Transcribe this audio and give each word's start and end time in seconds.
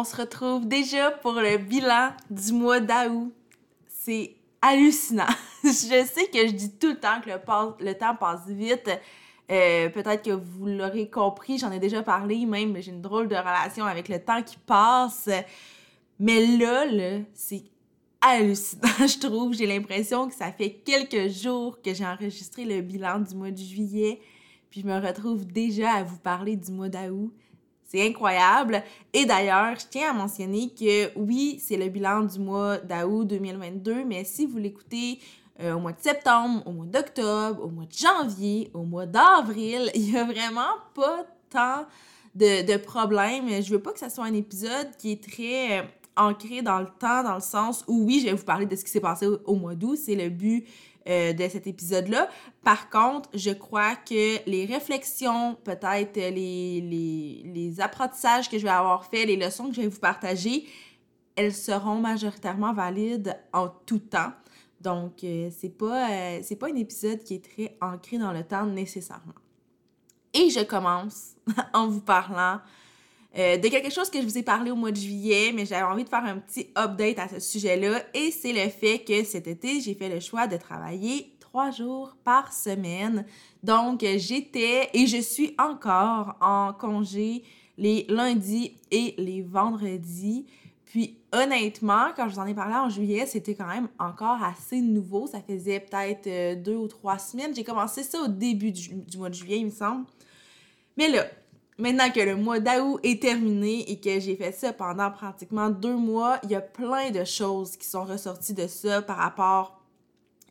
On 0.00 0.04
se 0.04 0.16
retrouve 0.16 0.66
déjà 0.66 1.10
pour 1.10 1.34
le 1.34 1.58
bilan 1.58 2.12
du 2.30 2.54
mois 2.54 2.80
d'août. 2.80 3.34
C'est 3.86 4.34
hallucinant. 4.62 5.28
je 5.62 5.68
sais 5.70 6.26
que 6.32 6.46
je 6.46 6.52
dis 6.52 6.70
tout 6.70 6.92
le 6.92 6.98
temps 6.98 7.20
que 7.20 7.28
le, 7.28 7.94
temps 7.94 8.16
passe 8.16 8.46
vite. 8.46 8.88
Euh, 9.50 9.90
peut-être 9.90 10.22
que 10.22 10.30
vous 10.30 10.64
l'aurez 10.64 11.10
compris, 11.10 11.58
j'en 11.58 11.70
ai 11.70 11.78
déjà 11.78 12.02
parlé 12.02 12.46
même, 12.46 12.80
j'ai 12.80 12.92
une 12.92 13.02
drôle 13.02 13.28
de 13.28 13.36
relation 13.36 13.84
avec 13.84 14.08
le 14.08 14.18
temps 14.18 14.42
qui 14.42 14.56
passe. 14.56 15.28
Mais 16.18 16.46
là, 16.46 16.86
là 16.86 17.18
c'est 17.34 17.64
hallucinant, 18.22 18.88
je 19.00 19.18
trouve. 19.18 19.52
J'ai 19.52 19.66
l'impression 19.66 20.28
que 20.30 20.34
ça 20.34 20.50
fait 20.50 20.80
quelques 20.82 21.30
jours 21.30 21.82
que 21.82 21.92
j'ai 21.92 22.06
enregistré 22.06 22.64
le 22.64 22.80
bilan 22.80 23.18
du 23.18 23.34
mois 23.34 23.50
de 23.50 23.58
juillet, 23.58 24.18
puis 24.70 24.80
je 24.80 24.86
me 24.86 24.98
retrouve 24.98 25.46
déjà 25.46 25.90
à 25.90 26.04
vous 26.04 26.20
parler 26.20 26.56
du 26.56 26.72
mois 26.72 26.88
d'août. 26.88 27.34
C'est 27.90 28.06
incroyable. 28.06 28.84
Et 29.12 29.26
d'ailleurs, 29.26 29.74
je 29.76 29.84
tiens 29.90 30.10
à 30.10 30.12
mentionner 30.12 30.68
que 30.68 31.10
oui, 31.18 31.60
c'est 31.60 31.76
le 31.76 31.88
bilan 31.88 32.20
du 32.20 32.38
mois 32.38 32.78
d'août 32.78 33.24
2022, 33.24 34.04
mais 34.04 34.22
si 34.22 34.46
vous 34.46 34.58
l'écoutez 34.58 35.18
euh, 35.60 35.74
au 35.74 35.80
mois 35.80 35.90
de 35.90 36.00
septembre, 36.00 36.62
au 36.66 36.70
mois 36.70 36.86
d'octobre, 36.86 37.64
au 37.64 37.68
mois 37.68 37.86
de 37.86 37.92
janvier, 37.92 38.70
au 38.74 38.84
mois 38.84 39.06
d'avril, 39.06 39.90
il 39.96 40.02
n'y 40.02 40.16
a 40.16 40.22
vraiment 40.22 40.70
pas 40.94 41.26
tant 41.50 41.84
de, 42.36 42.76
problèmes. 42.76 43.60
Je 43.60 43.72
veux 43.72 43.82
pas 43.82 43.90
que 43.90 43.98
ça 43.98 44.08
soit 44.08 44.24
un 44.24 44.34
épisode 44.34 44.96
qui 44.96 45.10
est 45.10 45.24
très 45.28 45.80
euh, 45.80 45.82
ancré 46.16 46.62
dans 46.62 46.78
le 46.78 46.86
temps, 47.00 47.24
dans 47.24 47.34
le 47.34 47.40
sens 47.40 47.84
où 47.88 48.04
oui, 48.04 48.20
je 48.20 48.26
vais 48.26 48.34
vous 48.34 48.44
parler 48.44 48.66
de 48.66 48.76
ce 48.76 48.84
qui 48.84 48.90
s'est 48.92 49.00
passé 49.00 49.26
au 49.26 49.56
mois 49.56 49.74
d'août, 49.74 49.98
c'est 50.00 50.14
le 50.14 50.28
but 50.28 50.64
euh, 51.08 51.32
de 51.32 51.48
cet 51.48 51.66
épisode-là. 51.66 52.28
Par 52.62 52.90
contre, 52.90 53.30
je 53.34 53.50
crois 53.50 53.96
que 53.96 54.48
les 54.48 54.66
réflexions, 54.66 55.56
peut-être 55.64 56.16
les, 56.16 56.80
les, 56.80 57.42
les, 57.44 57.80
apprentissages 57.80 58.50
que 58.50 58.58
je 58.58 58.64
vais 58.64 58.70
avoir 58.70 59.06
fait, 59.06 59.24
les 59.24 59.36
leçons 59.36 59.68
que 59.68 59.74
je 59.74 59.80
vais 59.80 59.88
vous 59.88 60.00
partager, 60.00 60.66
elles 61.36 61.54
seront 61.54 61.96
majoritairement 61.96 62.74
valides 62.74 63.34
en 63.52 63.68
tout 63.68 63.98
temps. 63.98 64.32
Donc, 64.80 65.24
euh, 65.24 65.50
c'est 65.58 65.76
pas, 65.76 66.10
euh, 66.10 66.56
pas 66.58 66.68
un 66.68 66.76
épisode 66.76 67.22
qui 67.22 67.34
est 67.34 67.44
très 67.44 67.76
ancré 67.80 68.18
dans 68.18 68.32
le 68.32 68.44
temps 68.44 68.66
nécessairement. 68.66 69.34
Et 70.32 70.50
je 70.50 70.60
commence 70.64 71.34
en 71.74 71.88
vous 71.88 72.00
parlant 72.00 72.60
euh, 73.38 73.56
de 73.56 73.68
quelque 73.68 73.90
chose 73.90 74.10
que 74.10 74.20
je 74.20 74.24
vous 74.26 74.38
ai 74.38 74.42
parlé 74.42 74.70
au 74.70 74.76
mois 74.76 74.90
de 74.90 74.96
juillet, 74.96 75.52
mais 75.54 75.66
j'avais 75.66 75.84
envie 75.84 76.04
de 76.04 76.08
faire 76.08 76.24
un 76.24 76.38
petit 76.38 76.68
update 76.76 77.18
à 77.18 77.28
ce 77.28 77.40
sujet-là, 77.40 78.02
et 78.14 78.30
c'est 78.30 78.52
le 78.52 78.68
fait 78.70 79.00
que 79.00 79.24
cet 79.24 79.46
été, 79.46 79.80
j'ai 79.80 79.94
fait 79.94 80.08
le 80.08 80.20
choix 80.20 80.46
de 80.46 80.56
travailler 80.56 81.32
trois 81.38 81.70
jours 81.70 82.16
par 82.24 82.52
semaine. 82.52 83.24
Donc, 83.62 84.04
j'étais 84.16 84.88
et 84.94 85.06
je 85.06 85.18
suis 85.18 85.54
encore 85.58 86.36
en 86.40 86.72
congé 86.72 87.42
les 87.76 88.04
lundis 88.08 88.76
et 88.90 89.14
les 89.18 89.42
vendredis. 89.42 90.46
Puis 90.84 91.18
honnêtement, 91.32 92.08
quand 92.16 92.28
je 92.28 92.34
vous 92.34 92.40
en 92.40 92.46
ai 92.46 92.54
parlé 92.54 92.74
en 92.74 92.88
juillet, 92.88 93.24
c'était 93.26 93.54
quand 93.54 93.66
même 93.66 93.88
encore 93.98 94.42
assez 94.42 94.80
nouveau. 94.80 95.26
Ça 95.26 95.40
faisait 95.40 95.80
peut-être 95.80 96.26
euh, 96.26 96.54
deux 96.56 96.76
ou 96.76 96.88
trois 96.88 97.18
semaines. 97.18 97.54
J'ai 97.54 97.64
commencé 97.64 98.02
ça 98.02 98.20
au 98.20 98.28
début 98.28 98.72
du, 98.72 98.88
du, 98.88 99.18
mois 99.18 99.30
de 99.30 99.34
juillet, 99.34 99.58
il 99.58 99.66
me 99.66 99.70
semble. 99.70 100.04
Mais 100.96 101.08
là, 101.08 101.26
Maintenant 101.80 102.10
que 102.10 102.20
le 102.20 102.36
mois 102.36 102.60
d'août 102.60 103.00
est 103.02 103.22
terminé 103.22 103.90
et 103.90 103.98
que 103.98 104.20
j'ai 104.20 104.36
fait 104.36 104.52
ça 104.52 104.74
pendant 104.74 105.10
pratiquement 105.10 105.70
deux 105.70 105.96
mois, 105.96 106.38
il 106.42 106.50
y 106.50 106.54
a 106.54 106.60
plein 106.60 107.10
de 107.10 107.24
choses 107.24 107.74
qui 107.76 107.88
sont 107.88 108.04
ressorties 108.04 108.52
de 108.52 108.66
ça 108.66 109.00
par 109.00 109.16
rapport 109.16 109.80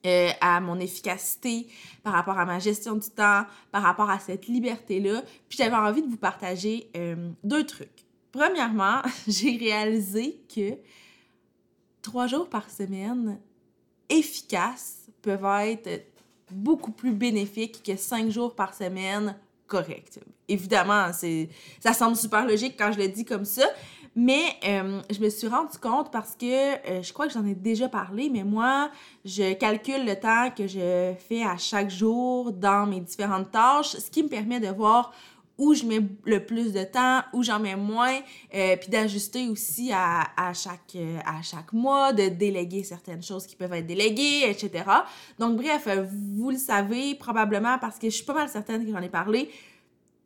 euh, 0.08 0.30
à 0.42 0.60
mon 0.60 0.80
efficacité, 0.80 1.68
par 2.02 2.14
rapport 2.14 2.40
à 2.40 2.46
ma 2.46 2.58
gestion 2.58 2.96
du 2.96 3.10
temps, 3.10 3.44
par 3.72 3.84
rapport 3.84 4.10
à 4.10 4.18
cette 4.18 4.48
liberté-là. 4.48 5.22
Puis 5.48 5.58
j'avais 5.60 5.76
envie 5.76 6.02
de 6.02 6.08
vous 6.08 6.18
partager 6.18 6.90
euh, 6.98 7.30
deux 7.44 7.64
trucs. 7.64 8.06
Premièrement, 8.32 9.04
j'ai 9.28 9.56
réalisé 9.56 10.42
que 10.54 10.78
trois 12.02 12.26
jours 12.26 12.50
par 12.50 12.72
semaine 12.72 13.40
efficaces 14.10 15.06
peuvent 15.22 15.46
être 15.46 16.08
beaucoup 16.50 16.92
plus 16.92 17.12
bénéfiques 17.12 17.84
que 17.84 17.96
cinq 17.96 18.32
jours 18.32 18.56
par 18.56 18.74
semaine 18.74 19.36
correct. 19.70 20.20
Évidemment, 20.48 21.12
ça 21.80 21.94
semble 21.94 22.18
super 22.18 22.46
logique 22.46 22.76
quand 22.78 22.92
je 22.92 22.98
le 22.98 23.08
dis 23.08 23.24
comme 23.24 23.46
ça, 23.46 23.66
mais 24.16 24.42
euh, 24.66 25.02
je 25.10 25.20
me 25.22 25.30
suis 25.30 25.48
rendu 25.48 25.78
compte 25.78 26.12
parce 26.12 26.36
que 26.36 26.46
euh, 26.46 27.02
je 27.04 27.14
crois 27.14 27.28
que 27.28 27.34
j'en 27.34 27.46
ai 27.46 27.56
déjà 27.56 27.88
parlé, 27.88 28.30
mais 28.30 28.44
moi, 28.44 28.90
je 29.24 29.54
calcule 29.54 30.06
le 30.06 30.20
temps 30.20 30.50
que 30.56 30.68
je 30.68 31.14
fais 31.30 31.44
à 31.44 31.58
chaque 31.58 31.90
jour 31.90 32.52
dans 32.52 32.88
mes 32.88 33.00
différentes 33.00 33.52
tâches, 33.52 33.92
ce 33.92 34.10
qui 34.10 34.24
me 34.24 34.28
permet 34.28 34.60
de 34.60 34.68
voir 34.68 35.14
où 35.60 35.76
je 35.76 35.84
mets 35.84 36.02
le 36.26 36.44
plus 36.44 36.74
de 36.74 36.84
temps, 36.84 37.22
où 37.34 37.44
j'en 37.44 37.60
mets 37.60 37.76
moins, 37.76 38.18
euh, 38.56 38.76
puis 38.78 38.90
d'ajuster 38.90 39.48
aussi 39.50 39.92
à, 39.94 40.54
chaque, 40.54 40.98
à 41.26 41.42
chaque 41.44 41.74
mois, 41.74 42.14
de 42.14 42.30
déléguer 42.30 42.84
certaines 42.84 43.22
choses 43.22 43.46
qui 43.46 43.56
peuvent 43.56 43.74
être 43.74 43.86
déléguées, 43.86 44.50
etc. 44.50 44.86
Donc 45.38 45.58
bref, 45.58 45.88
vous 46.38 46.50
le 46.50 46.58
savez 46.58 47.14
probablement 47.14 47.78
parce 47.78 48.00
que 48.00 48.10
je 48.10 48.16
suis 48.16 48.26
pas 48.26 48.34
mal 48.34 48.50
certaine 48.50 48.86
que 48.86 48.92
j'en 48.92 49.02
ai 49.02 49.10
parlé, 49.10 49.52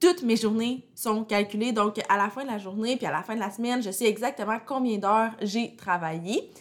toutes 0.03 0.21
mes 0.23 0.35
journées 0.35 0.85
sont 0.95 1.23
calculées. 1.23 1.71
Donc, 1.71 1.99
à 2.09 2.17
la 2.17 2.29
fin 2.29 2.43
de 2.43 2.49
la 2.49 2.57
journée, 2.57 2.97
puis 2.97 3.05
à 3.05 3.11
la 3.11 3.23
fin 3.23 3.35
de 3.35 3.39
la 3.39 3.49
semaine, 3.49 3.81
je 3.81 3.89
sais 3.89 4.05
exactement 4.05 4.57
combien 4.65 4.97
d'heures 4.97 5.31
j'ai 5.41 5.77
travaillé. 5.77 6.51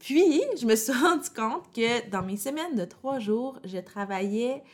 Puis, 0.00 0.42
je 0.60 0.66
me 0.66 0.74
suis 0.74 0.92
rendu 1.04 1.30
compte 1.30 1.72
que 1.72 2.08
dans 2.10 2.22
mes 2.22 2.36
semaines 2.36 2.74
de 2.74 2.84
trois 2.84 3.20
jours, 3.20 3.60
je 3.64 3.78
travaillais 3.78 4.64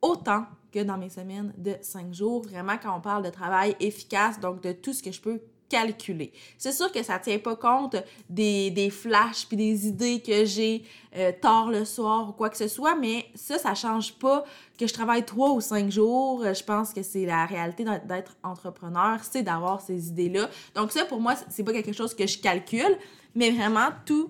autant 0.00 0.46
que 0.74 0.82
dans 0.82 0.98
mes 0.98 1.08
semaines 1.08 1.54
de 1.56 1.76
cinq 1.82 2.12
jours. 2.12 2.42
Vraiment, 2.42 2.76
quand 2.82 2.96
on 2.96 3.00
parle 3.00 3.22
de 3.22 3.30
travail 3.30 3.76
efficace, 3.78 4.40
donc 4.40 4.60
de 4.60 4.72
tout 4.72 4.92
ce 4.92 5.02
que 5.02 5.12
je 5.12 5.20
peux 5.20 5.40
calculer. 5.68 6.32
C'est 6.58 6.72
sûr 6.72 6.92
que 6.92 7.02
ça 7.02 7.18
tient 7.18 7.38
pas 7.38 7.56
compte 7.56 7.96
des, 8.28 8.70
des 8.70 8.90
flashs 8.90 9.46
puis 9.46 9.56
des 9.56 9.86
idées 9.86 10.20
que 10.20 10.44
j'ai 10.44 10.84
euh, 11.16 11.32
tard 11.40 11.70
le 11.70 11.84
soir 11.84 12.28
ou 12.28 12.32
quoi 12.32 12.50
que 12.50 12.56
ce 12.56 12.68
soit, 12.68 12.96
mais 12.96 13.26
ça, 13.34 13.58
ça 13.58 13.74
change 13.74 14.14
pas 14.14 14.44
que 14.78 14.86
je 14.86 14.92
travaille 14.92 15.24
trois 15.24 15.52
ou 15.52 15.60
cinq 15.60 15.90
jours. 15.90 16.44
Je 16.44 16.62
pense 16.62 16.92
que 16.92 17.02
c'est 17.02 17.24
la 17.24 17.46
réalité 17.46 17.84
d'être 18.04 18.36
entrepreneur, 18.42 19.18
c'est 19.22 19.42
d'avoir 19.42 19.80
ces 19.80 20.08
idées-là. 20.08 20.50
Donc 20.74 20.92
ça, 20.92 21.04
pour 21.04 21.20
moi, 21.20 21.34
c'est 21.48 21.64
pas 21.64 21.72
quelque 21.72 21.92
chose 21.92 22.14
que 22.14 22.26
je 22.26 22.38
calcule, 22.38 22.98
mais 23.34 23.50
vraiment 23.50 23.88
tout 24.04 24.28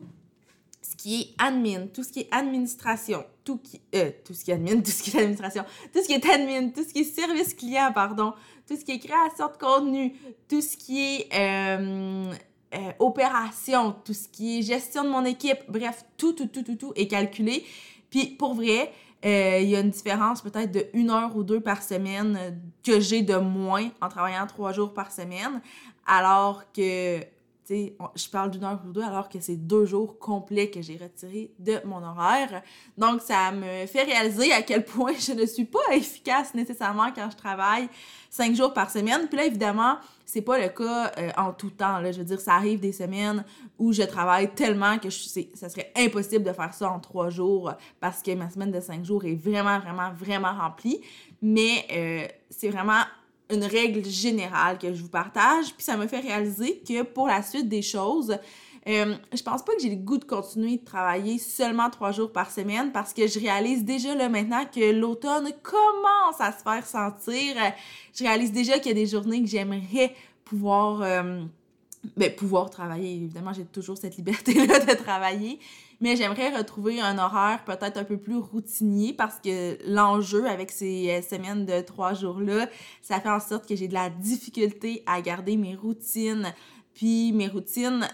ce 0.84 0.96
qui 0.96 1.20
est 1.20 1.42
admin, 1.42 1.86
tout 1.86 2.02
ce 2.02 2.12
qui 2.12 2.20
est 2.20 2.28
administration, 2.30 3.24
tout 3.42 3.58
qui 3.58 3.80
euh, 3.94 4.10
tout 4.24 4.34
ce 4.34 4.44
qui 4.44 4.50
est 4.50 4.54
admin, 4.54 4.80
tout 4.82 4.90
ce 4.90 5.02
qui 5.02 5.16
est 5.16 5.20
administration, 5.20 5.64
tout 5.92 6.02
ce 6.02 6.06
qui 6.06 6.12
est 6.12 6.26
admin, 6.28 6.68
tout 6.68 6.84
ce 6.84 6.92
qui 6.92 7.00
est 7.00 7.04
service 7.04 7.54
client, 7.54 7.90
pardon, 7.94 8.34
tout 8.68 8.76
ce 8.76 8.84
qui 8.84 8.92
est 8.92 8.98
création 8.98 9.46
de 9.48 9.56
contenu, 9.58 10.14
tout 10.48 10.60
ce 10.60 10.76
qui 10.76 11.00
est 11.00 11.28
euh, 11.34 12.32
euh, 12.74 12.92
opération, 12.98 13.94
tout 14.04 14.12
ce 14.12 14.28
qui 14.28 14.58
est 14.58 14.62
gestion 14.62 15.04
de 15.04 15.08
mon 15.08 15.24
équipe, 15.24 15.60
bref, 15.68 16.04
tout, 16.18 16.34
tout, 16.34 16.46
tout, 16.46 16.62
tout, 16.62 16.76
tout 16.76 16.92
est 16.96 17.08
calculé. 17.08 17.64
Puis 18.10 18.26
pour 18.26 18.54
vrai, 18.54 18.92
il 19.22 19.70
y 19.70 19.74
a 19.74 19.80
une 19.80 19.88
différence 19.88 20.42
peut-être 20.42 20.70
de 20.70 20.86
une 20.92 21.08
heure 21.08 21.34
ou 21.34 21.44
deux 21.44 21.60
par 21.60 21.82
semaine 21.82 22.60
que 22.84 23.00
j'ai 23.00 23.22
de 23.22 23.36
moins 23.36 23.88
en 24.02 24.10
travaillant 24.10 24.46
trois 24.46 24.72
jours 24.72 24.92
par 24.92 25.10
semaine, 25.10 25.62
alors 26.06 26.70
que 26.74 27.20
je 27.68 28.28
parle 28.30 28.50
d'une 28.50 28.64
heure 28.64 28.80
ou 28.86 28.92
deux 28.92 29.02
alors 29.02 29.28
que 29.28 29.40
c'est 29.40 29.56
deux 29.56 29.86
jours 29.86 30.18
complets 30.18 30.70
que 30.70 30.82
j'ai 30.82 30.96
retirés 30.96 31.52
de 31.58 31.80
mon 31.84 32.02
horaire. 32.02 32.62
Donc, 32.98 33.22
ça 33.22 33.52
me 33.52 33.86
fait 33.86 34.02
réaliser 34.02 34.52
à 34.52 34.62
quel 34.62 34.84
point 34.84 35.12
je 35.18 35.32
ne 35.32 35.46
suis 35.46 35.64
pas 35.64 35.78
efficace 35.92 36.54
nécessairement 36.54 37.10
quand 37.14 37.30
je 37.30 37.36
travaille 37.36 37.88
cinq 38.28 38.54
jours 38.54 38.74
par 38.74 38.90
semaine. 38.90 39.28
Puis 39.28 39.36
là, 39.36 39.46
évidemment, 39.46 39.96
c'est 40.26 40.42
pas 40.42 40.58
le 40.58 40.68
cas 40.68 41.12
euh, 41.18 41.30
en 41.36 41.52
tout 41.52 41.70
temps. 41.70 42.00
Je 42.04 42.18
veux 42.18 42.24
dire, 42.24 42.40
ça 42.40 42.54
arrive 42.54 42.80
des 42.80 42.92
semaines 42.92 43.44
où 43.78 43.92
je 43.92 44.02
travaille 44.02 44.52
tellement 44.54 44.98
que 44.98 45.08
je, 45.08 45.18
ça 45.54 45.68
serait 45.68 45.92
impossible 45.96 46.44
de 46.44 46.52
faire 46.52 46.74
ça 46.74 46.90
en 46.90 47.00
trois 47.00 47.30
jours 47.30 47.72
parce 48.00 48.22
que 48.22 48.34
ma 48.34 48.50
semaine 48.50 48.72
de 48.72 48.80
cinq 48.80 49.04
jours 49.04 49.24
est 49.24 49.36
vraiment, 49.36 49.78
vraiment, 49.78 50.12
vraiment 50.12 50.52
remplie. 50.52 51.00
Mais 51.40 51.86
euh, 51.92 52.26
c'est 52.50 52.70
vraiment 52.70 53.02
une 53.50 53.64
règle 53.64 54.04
générale 54.04 54.78
que 54.78 54.92
je 54.94 55.02
vous 55.02 55.08
partage, 55.08 55.74
puis 55.74 55.84
ça 55.84 55.96
me 55.96 56.06
fait 56.06 56.20
réaliser 56.20 56.82
que 56.86 57.02
pour 57.02 57.26
la 57.26 57.42
suite 57.42 57.68
des 57.68 57.82
choses, 57.82 58.38
euh, 58.86 59.14
je 59.32 59.42
pense 59.42 59.64
pas 59.64 59.74
que 59.74 59.80
j'ai 59.80 59.90
le 59.90 59.96
goût 59.96 60.18
de 60.18 60.24
continuer 60.24 60.76
de 60.76 60.84
travailler 60.84 61.38
seulement 61.38 61.88
trois 61.88 62.12
jours 62.12 62.30
par 62.30 62.50
semaine 62.50 62.92
parce 62.92 63.14
que 63.14 63.26
je 63.26 63.38
réalise 63.38 63.82
déjà 63.82 64.14
là 64.14 64.28
maintenant 64.28 64.64
que 64.66 64.92
l'automne 64.92 65.50
commence 65.62 66.40
à 66.40 66.52
se 66.52 66.62
faire 66.62 66.86
sentir. 66.86 67.56
Je 68.14 68.24
réalise 68.24 68.52
déjà 68.52 68.78
qu'il 68.78 68.88
y 68.88 68.90
a 68.90 68.94
des 68.94 69.06
journées 69.06 69.42
que 69.42 69.48
j'aimerais 69.48 70.14
pouvoir 70.44 71.00
euh, 71.00 71.42
ben, 72.16 72.34
pouvoir 72.34 72.68
travailler. 72.68 73.14
Évidemment, 73.14 73.52
j'ai 73.52 73.64
toujours 73.64 73.96
cette 73.96 74.16
liberté-là 74.16 74.80
de 74.80 74.92
travailler, 74.92 75.58
mais 76.00 76.16
j'aimerais 76.16 76.56
retrouver 76.56 77.00
un 77.00 77.18
horaire 77.18 77.64
peut-être 77.64 77.96
un 77.96 78.04
peu 78.04 78.16
plus 78.16 78.36
routinier 78.36 79.12
parce 79.12 79.36
que 79.40 79.78
l'enjeu 79.86 80.46
avec 80.46 80.70
ces 80.70 81.10
euh, 81.10 81.22
semaines 81.22 81.64
de 81.64 81.80
trois 81.80 82.14
jours-là, 82.14 82.68
ça 83.02 83.20
fait 83.20 83.30
en 83.30 83.40
sorte 83.40 83.68
que 83.68 83.76
j'ai 83.76 83.88
de 83.88 83.94
la 83.94 84.10
difficulté 84.10 85.02
à 85.06 85.20
garder 85.20 85.56
mes 85.56 85.74
routines. 85.74 86.52
Puis 86.94 87.32
mes 87.32 87.48
routines 87.48 88.08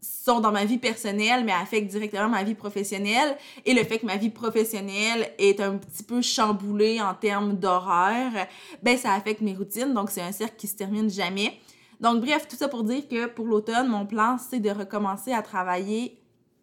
sont 0.00 0.40
dans 0.40 0.52
ma 0.52 0.64
vie 0.64 0.78
personnelle, 0.78 1.44
mais 1.44 1.52
affectent 1.52 1.90
directement 1.90 2.28
ma 2.28 2.42
vie 2.42 2.54
professionnelle. 2.54 3.36
Et 3.64 3.74
le 3.74 3.82
fait 3.84 3.98
que 3.98 4.06
ma 4.06 4.16
vie 4.16 4.30
professionnelle 4.30 5.32
est 5.38 5.60
un 5.60 5.76
petit 5.76 6.02
peu 6.02 6.22
chamboulée 6.22 7.00
en 7.00 7.14
termes 7.14 7.54
d'horaire, 7.54 8.46
ben 8.82 8.96
ça 8.96 9.12
affecte 9.14 9.40
mes 9.40 9.54
routines. 9.54 9.94
Donc 9.94 10.10
c'est 10.10 10.22
un 10.22 10.32
cercle 10.32 10.56
qui 10.56 10.66
se 10.66 10.76
termine 10.76 11.10
jamais. 11.10 11.58
Donc, 12.00 12.20
bref, 12.20 12.46
tout 12.48 12.56
ça 12.56 12.68
pour 12.68 12.84
dire 12.84 13.08
que 13.08 13.26
pour 13.26 13.46
l'automne, 13.46 13.88
mon 13.88 14.06
plan, 14.06 14.36
c'est 14.38 14.60
de 14.60 14.70
recommencer 14.70 15.32
à 15.32 15.42
travailler 15.42 16.17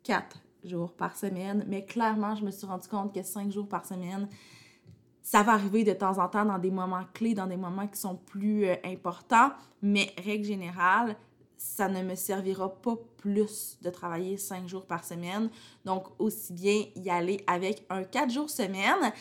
quatre 0.06 0.38
jours 0.63 0.94
par 0.94 1.18
semaine. 1.18 1.66
Mais 1.68 1.84
clairement, 1.84 2.36
je 2.36 2.46
me 2.46 2.52
suis 2.52 2.66
rendu 2.66 2.88
compte 2.88 3.13
que 3.13 3.24
cinq 3.24 3.52
jours 3.52 3.68
par 3.68 3.86
semaine, 3.86 4.30
ça 5.22 5.44
va 5.44 5.54
arriver 5.54 5.84
de 5.84 5.94
temps 5.94 6.19
en 6.19 6.30
temps 6.30 6.46
dans 6.46 6.60
des 6.60 6.72
moments 6.72 7.04
clés, 7.13 7.34
dans 7.34 7.48
des 7.48 7.57
moments 7.57 7.88
qui 7.88 8.00
sont 8.00 8.16
plus 8.16 8.66
euh, 8.66 8.75
importants. 8.86 9.50
Mais 9.81 10.13
règle 10.24 10.46
générale, 10.46 11.18
ça 11.57 11.90
ne 11.90 12.04
me 12.04 12.16
servira 12.16 12.69
pas 12.69 12.96
plus 13.18 13.78
de 13.81 13.90
travailler 13.90 14.38
cinq 14.38 14.68
jours 14.68 14.86
par 14.86 15.04
semaine. 15.04 15.50
Donc, 15.84 16.06
aussi 16.19 16.54
bien 16.54 16.86
y 16.96 17.10
aller 17.10 17.44
avec 17.48 17.86
un 17.90 18.04
quatre 18.04 18.31
jours 18.31 18.50
semaine. 18.50 19.12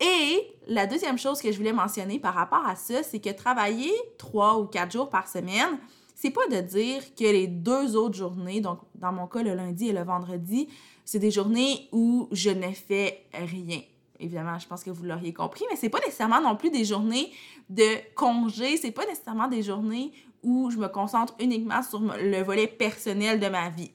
Et 0.00 0.54
la 0.68 0.86
deuxième 0.86 1.18
chose 1.18 1.40
que 1.40 1.50
je 1.50 1.56
voulais 1.56 1.72
mentionner 1.72 2.20
par 2.20 2.34
rapport 2.34 2.64
à 2.66 2.76
ça, 2.76 3.02
c'est 3.02 3.18
que 3.18 3.30
travailler 3.30 3.90
trois 4.18 4.58
ou 4.58 4.66
quatre 4.66 4.92
jours 4.92 5.08
par 5.08 5.26
semaine, 5.26 5.78
c'est 6.20 6.30
pas 6.30 6.48
de 6.48 6.60
dire 6.60 7.14
que 7.14 7.22
les 7.22 7.46
deux 7.46 7.94
autres 7.94 8.16
journées, 8.16 8.60
donc 8.60 8.80
dans 8.96 9.12
mon 9.12 9.28
cas 9.28 9.40
le 9.40 9.54
lundi 9.54 9.88
et 9.88 9.92
le 9.92 10.02
vendredi, 10.02 10.68
c'est 11.04 11.20
des 11.20 11.30
journées 11.30 11.88
où 11.92 12.28
je 12.32 12.50
ne 12.50 12.72
fais 12.72 13.24
rien. 13.32 13.80
Évidemment, 14.18 14.58
je 14.58 14.66
pense 14.66 14.82
que 14.82 14.90
vous 14.90 15.04
l'auriez 15.04 15.32
compris, 15.32 15.64
mais 15.70 15.76
c'est 15.76 15.88
pas 15.88 16.00
nécessairement 16.00 16.40
non 16.40 16.56
plus 16.56 16.70
des 16.70 16.84
journées 16.84 17.30
de 17.70 18.14
congé, 18.16 18.76
c'est 18.78 18.90
pas 18.90 19.06
nécessairement 19.06 19.46
des 19.46 19.62
journées 19.62 20.10
où 20.42 20.72
je 20.72 20.76
me 20.76 20.88
concentre 20.88 21.34
uniquement 21.38 21.84
sur 21.84 22.00
le 22.00 22.42
volet 22.42 22.66
personnel 22.66 23.38
de 23.38 23.46
ma 23.46 23.68
vie. 23.68 23.92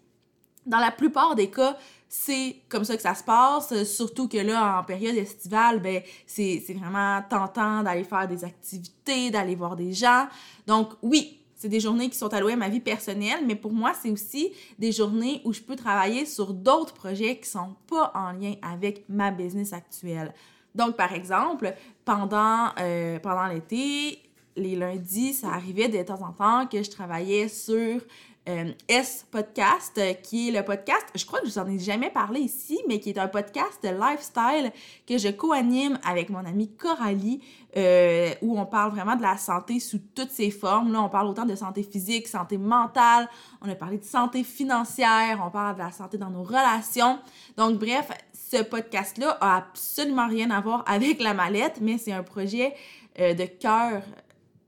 Dans 0.65 0.79
la 0.79 0.91
plupart 0.91 1.35
des 1.35 1.49
cas, 1.49 1.77
c'est 2.07 2.55
comme 2.69 2.85
ça 2.85 2.95
que 2.95 3.01
ça 3.01 3.15
se 3.15 3.23
passe, 3.25 3.83
surtout 3.83 4.29
que 4.29 4.37
là, 4.37 4.79
en 4.79 4.83
période 4.85 5.17
estivale, 5.17 5.81
ben, 5.81 6.01
c'est 6.25 6.63
vraiment 6.73 7.21
tentant 7.29 7.83
d'aller 7.83 8.05
faire 8.05 8.29
des 8.29 8.45
activités, 8.45 9.29
d'aller 9.29 9.55
voir 9.55 9.75
des 9.75 9.91
gens. 9.91 10.27
Donc, 10.65 10.93
oui, 11.01 11.42
c'est 11.63 11.69
des 11.69 11.79
journées 11.79 12.09
qui 12.09 12.17
sont 12.17 12.33
allouées 12.33 12.53
à 12.53 12.57
ma 12.57 12.67
vie 12.67 12.81
personnelle, 12.81 13.45
mais 13.47 13.55
pour 13.55 13.71
moi, 13.71 13.93
c'est 13.93 14.09
aussi 14.09 14.51
des 14.77 14.91
journées 14.91 15.39
où 15.45 15.53
je 15.53 15.61
peux 15.61 15.77
travailler 15.77 16.25
sur 16.25 16.53
d'autres 16.53 16.93
projets 16.93 17.37
qui 17.37 17.47
sont 17.47 17.77
pas 17.87 18.11
en 18.15 18.33
lien 18.33 18.55
avec 18.61 19.05
ma 19.07 19.31
business 19.31 19.71
actuelle. 19.71 20.33
Donc, 20.75 20.97
par 20.97 21.13
exemple, 21.13 21.73
pendant, 22.03 22.71
euh, 22.81 23.17
pendant 23.19 23.45
l'été, 23.45 24.19
les 24.57 24.75
lundis, 24.75 25.35
ça 25.35 25.53
arrivait 25.53 25.87
de 25.87 26.03
temps 26.03 26.21
en 26.21 26.33
temps 26.33 26.67
que 26.67 26.83
je 26.83 26.91
travaillais 26.91 27.47
sur 27.47 28.01
euh, 28.49 28.73
S 28.89 29.25
Podcast, 29.31 29.97
euh, 29.97 30.13
qui 30.15 30.49
est 30.49 30.51
le 30.51 30.65
podcast, 30.65 31.05
je 31.15 31.25
crois 31.25 31.39
que 31.39 31.47
je 31.47 31.53
vous 31.53 31.59
en 31.59 31.67
ai 31.67 31.79
jamais 31.79 32.09
parlé 32.09 32.41
ici, 32.41 32.77
mais 32.89 32.99
qui 32.99 33.11
est 33.11 33.17
un 33.17 33.29
podcast 33.29 33.79
de 33.81 33.87
lifestyle 33.87 34.73
que 35.07 35.17
je 35.17 35.29
co-anime 35.29 35.97
avec 36.05 36.29
mon 36.29 36.39
amie 36.39 36.69
Coralie, 36.75 37.41
euh, 37.77 38.33
où 38.41 38.59
on 38.59 38.65
parle 38.65 38.91
vraiment 38.91 39.15
de 39.15 39.21
la 39.21 39.37
santé 39.37 39.79
sous 39.79 39.99
toutes 40.13 40.31
ses 40.31 40.51
formes. 40.51 40.91
Là, 40.91 41.01
on 41.01 41.07
parle 41.07 41.27
autant 41.27 41.45
de 41.45 41.55
santé 41.55 41.83
physique, 41.83 42.27
santé 42.27 42.57
mentale, 42.57 43.29
on 43.61 43.69
a 43.69 43.75
parlé 43.75 43.97
de 43.97 44.03
santé 44.03 44.43
financière, 44.43 45.41
on 45.41 45.49
parle 45.49 45.75
de 45.75 45.79
la 45.79 45.93
santé 45.93 46.17
dans 46.17 46.29
nos 46.29 46.43
relations. 46.43 47.19
Donc, 47.55 47.79
bref, 47.79 48.09
ce 48.33 48.61
podcast-là 48.61 49.37
a 49.39 49.55
absolument 49.55 50.27
rien 50.27 50.51
à 50.51 50.59
voir 50.59 50.83
avec 50.85 51.21
la 51.21 51.33
mallette, 51.33 51.79
mais 51.79 51.97
c'est 51.97 52.11
un 52.11 52.23
projet 52.23 52.75
de 53.17 53.45
cœur 53.45 54.01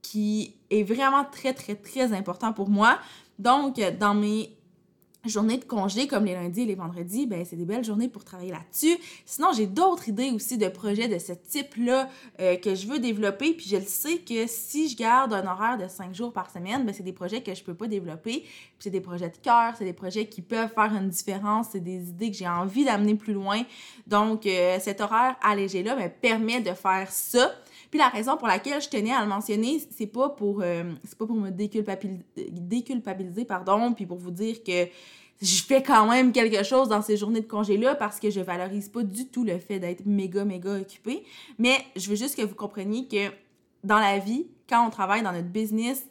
qui 0.01 0.55
est 0.69 0.83
vraiment 0.83 1.25
très, 1.25 1.53
très, 1.53 1.75
très 1.75 2.13
important 2.13 2.53
pour 2.53 2.69
moi. 2.69 2.99
Donc, 3.39 3.79
dans 3.99 4.13
mes 4.13 4.55
journées 5.29 5.57
de 5.57 5.65
congé, 5.65 6.07
comme 6.07 6.25
les 6.25 6.33
lundis 6.33 6.61
et 6.61 6.65
les 6.65 6.75
vendredis, 6.75 7.25
ben 7.25 7.45
c'est 7.45 7.55
des 7.55 7.65
belles 7.65 7.83
journées 7.83 8.07
pour 8.07 8.23
travailler 8.23 8.51
là-dessus. 8.51 8.97
Sinon, 9.25 9.49
j'ai 9.55 9.65
d'autres 9.67 10.09
idées 10.09 10.31
aussi 10.31 10.57
de 10.57 10.67
projets 10.67 11.07
de 11.07 11.19
ce 11.19 11.33
type-là 11.33 12.09
euh, 12.39 12.55
que 12.57 12.75
je 12.75 12.87
veux 12.87 12.99
développer. 12.99 13.53
Puis 13.53 13.67
je 13.69 13.77
le 13.77 13.83
sais 13.83 14.19
que 14.19 14.47
si 14.47 14.89
je 14.89 14.97
garde 14.97 15.33
un 15.33 15.45
horaire 15.45 15.77
de 15.77 15.87
cinq 15.87 16.13
jours 16.13 16.31
par 16.31 16.51
semaine, 16.51 16.85
ben 16.85 16.93
c'est 16.93 17.03
des 17.03 17.13
projets 17.13 17.41
que 17.41 17.53
je 17.53 17.63
peux 17.63 17.73
pas 17.73 17.87
développer. 17.87 18.41
Puis 18.41 18.75
c'est 18.79 18.89
des 18.89 19.01
projets 19.01 19.29
de 19.29 19.37
cœur, 19.37 19.73
c'est 19.77 19.85
des 19.85 19.93
projets 19.93 20.27
qui 20.27 20.41
peuvent 20.41 20.73
faire 20.73 20.93
une 20.93 21.09
différence, 21.09 21.67
c'est 21.71 21.79
des 21.79 22.09
idées 22.09 22.31
que 22.31 22.37
j'ai 22.37 22.47
envie 22.47 22.85
d'amener 22.85 23.15
plus 23.15 23.33
loin. 23.33 23.61
Donc, 24.07 24.45
euh, 24.45 24.77
cet 24.79 25.01
horaire 25.01 25.35
allégé-là 25.41 25.95
me 25.95 26.09
permet 26.09 26.61
de 26.61 26.73
faire 26.73 27.11
ça. 27.11 27.51
Puis 27.95 28.01
la 28.01 28.09
raison 28.09 28.35
pour 28.35 28.49
laquelle 28.49 28.81
je 28.81 28.89
tenais 28.89 29.13
à 29.13 29.21
le 29.21 29.29
mentionner, 29.29 29.81
c'est 29.89 30.07
pas 30.07 30.27
pour 30.27 30.59
euh, 30.61 30.83
c'est 31.05 31.17
pas 31.17 31.25
pour 31.25 31.37
me 31.37 31.49
déculpabiliser, 31.49 32.25
déculpabiliser 32.51 33.45
pardon, 33.45 33.93
puis 33.93 34.05
pour 34.05 34.17
vous 34.17 34.31
dire 34.31 34.65
que 34.65 34.89
je 35.41 35.63
fais 35.63 35.81
quand 35.81 36.05
même 36.05 36.33
quelque 36.33 36.61
chose 36.63 36.89
dans 36.89 37.01
ces 37.01 37.15
journées 37.15 37.39
de 37.39 37.47
congé-là 37.47 37.95
parce 37.95 38.19
que 38.19 38.29
je 38.29 38.41
valorise 38.41 38.89
pas 38.89 39.01
du 39.01 39.27
tout 39.27 39.45
le 39.45 39.57
fait 39.59 39.79
d'être 39.79 40.05
méga, 40.05 40.43
méga 40.43 40.77
occupée. 40.77 41.23
Mais 41.57 41.77
je 41.95 42.09
veux 42.09 42.17
juste 42.17 42.35
que 42.35 42.41
vous 42.41 42.53
compreniez 42.53 43.07
que 43.07 43.33
dans 43.85 43.99
la 43.99 44.19
vie, 44.19 44.45
quand 44.67 44.85
on 44.85 44.89
travaille 44.89 45.23
dans 45.23 45.31
notre 45.31 45.47
business 45.47 46.05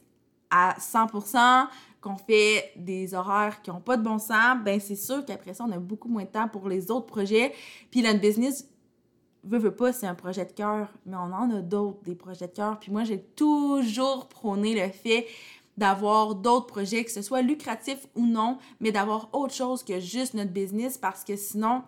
à 0.48 0.76
100%, 0.80 1.66
qu'on 2.00 2.16
fait 2.16 2.72
des 2.76 3.12
horaires 3.12 3.60
qui 3.60 3.68
n'ont 3.68 3.80
pas 3.80 3.98
de 3.98 4.02
bon 4.02 4.18
sens, 4.18 4.56
ben 4.64 4.80
c'est 4.80 4.96
sûr 4.96 5.22
qu'après 5.26 5.52
ça, 5.52 5.64
on 5.68 5.72
a 5.72 5.78
beaucoup 5.78 6.08
moins 6.08 6.24
de 6.24 6.28
temps 6.28 6.48
pour 6.48 6.66
les 6.66 6.90
autres 6.90 7.06
projets. 7.06 7.52
Puis 7.90 8.00
notre 8.00 8.20
business 8.20 8.68
veux, 9.44 9.58
veux 9.58 9.74
pas, 9.74 9.92
c'est 9.92 10.06
un 10.06 10.14
projet 10.14 10.44
de 10.44 10.52
cœur, 10.52 10.88
mais 11.06 11.16
on 11.16 11.32
en 11.32 11.50
a 11.50 11.60
d'autres, 11.60 12.02
des 12.04 12.14
projets 12.14 12.48
de 12.48 12.52
cœur. 12.52 12.78
Puis 12.78 12.90
moi, 12.90 13.04
j'ai 13.04 13.20
toujours 13.20 14.28
prôné 14.28 14.74
le 14.74 14.90
fait 14.90 15.26
d'avoir 15.76 16.34
d'autres 16.34 16.66
projets, 16.66 17.04
que 17.04 17.10
ce 17.10 17.22
soit 17.22 17.42
lucratif 17.42 18.06
ou 18.14 18.26
non, 18.26 18.58
mais 18.80 18.92
d'avoir 18.92 19.28
autre 19.32 19.54
chose 19.54 19.82
que 19.82 19.98
juste 19.98 20.34
notre 20.34 20.52
business 20.52 20.98
parce 20.98 21.24
que 21.24 21.36
sinon, 21.36 21.82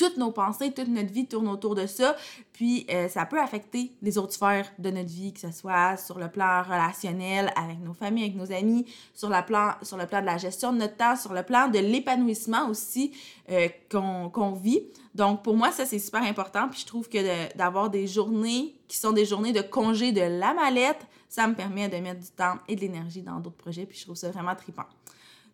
toutes 0.00 0.16
nos 0.16 0.30
pensées, 0.30 0.72
toute 0.72 0.88
notre 0.88 1.12
vie 1.12 1.26
tourne 1.26 1.46
autour 1.46 1.74
de 1.74 1.86
ça. 1.86 2.16
Puis 2.54 2.86
euh, 2.90 3.06
ça 3.08 3.26
peut 3.26 3.38
affecter 3.38 3.92
les 4.00 4.16
autres 4.16 4.32
sphères 4.32 4.66
de 4.78 4.90
notre 4.90 5.10
vie, 5.10 5.34
que 5.34 5.40
ce 5.40 5.52
soit 5.52 5.98
sur 5.98 6.18
le 6.18 6.28
plan 6.28 6.62
relationnel, 6.62 7.52
avec 7.54 7.78
nos 7.80 7.92
familles, 7.92 8.24
avec 8.24 8.36
nos 8.36 8.50
amis, 8.50 8.86
sur, 9.12 9.28
la 9.28 9.42
plan, 9.42 9.72
sur 9.82 9.98
le 9.98 10.06
plan 10.06 10.22
de 10.22 10.26
la 10.26 10.38
gestion 10.38 10.72
de 10.72 10.78
notre 10.78 10.96
temps, 10.96 11.16
sur 11.16 11.34
le 11.34 11.42
plan 11.42 11.68
de 11.68 11.78
l'épanouissement 11.78 12.70
aussi 12.70 13.12
euh, 13.50 13.68
qu'on 13.90 14.52
vit. 14.52 14.80
Donc 15.14 15.42
pour 15.42 15.54
moi, 15.54 15.70
ça 15.70 15.84
c'est 15.84 15.98
super 15.98 16.22
important. 16.22 16.70
Puis 16.70 16.80
je 16.80 16.86
trouve 16.86 17.06
que 17.06 17.54
d'avoir 17.54 17.90
des 17.90 18.06
journées 18.06 18.74
qui 18.88 18.96
sont 18.96 19.12
des 19.12 19.26
journées 19.26 19.52
de 19.52 19.60
congé 19.60 20.12
de 20.12 20.22
la 20.22 20.54
mallette, 20.54 21.06
ça 21.28 21.46
me 21.46 21.54
permet 21.54 21.90
de 21.90 21.98
mettre 21.98 22.20
du 22.20 22.30
temps 22.30 22.54
et 22.68 22.74
de 22.74 22.80
l'énergie 22.80 23.20
dans 23.20 23.38
d'autres 23.38 23.56
projets. 23.56 23.84
Puis 23.84 23.98
je 23.98 24.04
trouve 24.04 24.16
ça 24.16 24.30
vraiment 24.30 24.54
trippant. 24.54 24.86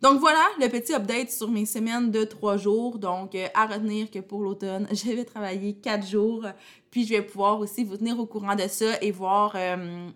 Donc 0.02 0.20
voilà 0.20 0.44
le 0.60 0.68
petit 0.68 0.94
update 0.94 1.30
sur 1.30 1.50
mes 1.50 1.64
semaines 1.64 2.10
de 2.10 2.24
trois 2.24 2.56
jours. 2.56 2.98
Donc 2.98 3.34
euh, 3.34 3.46
à 3.54 3.66
retenir 3.66 4.10
que 4.10 4.18
pour 4.18 4.40
l'automne, 4.42 4.86
je 4.92 5.12
vais 5.12 5.24
travailler 5.24 5.74
quatre 5.74 6.06
jours. 6.06 6.44
Puis 6.90 7.06
je 7.06 7.14
vais 7.14 7.22
pouvoir 7.22 7.58
aussi 7.60 7.84
vous 7.84 7.96
tenir 7.96 8.18
au 8.18 8.26
courant 8.26 8.54
de 8.54 8.66
ça 8.68 9.00
et 9.00 9.10
voir 9.10 9.52
euh, 9.54 10.08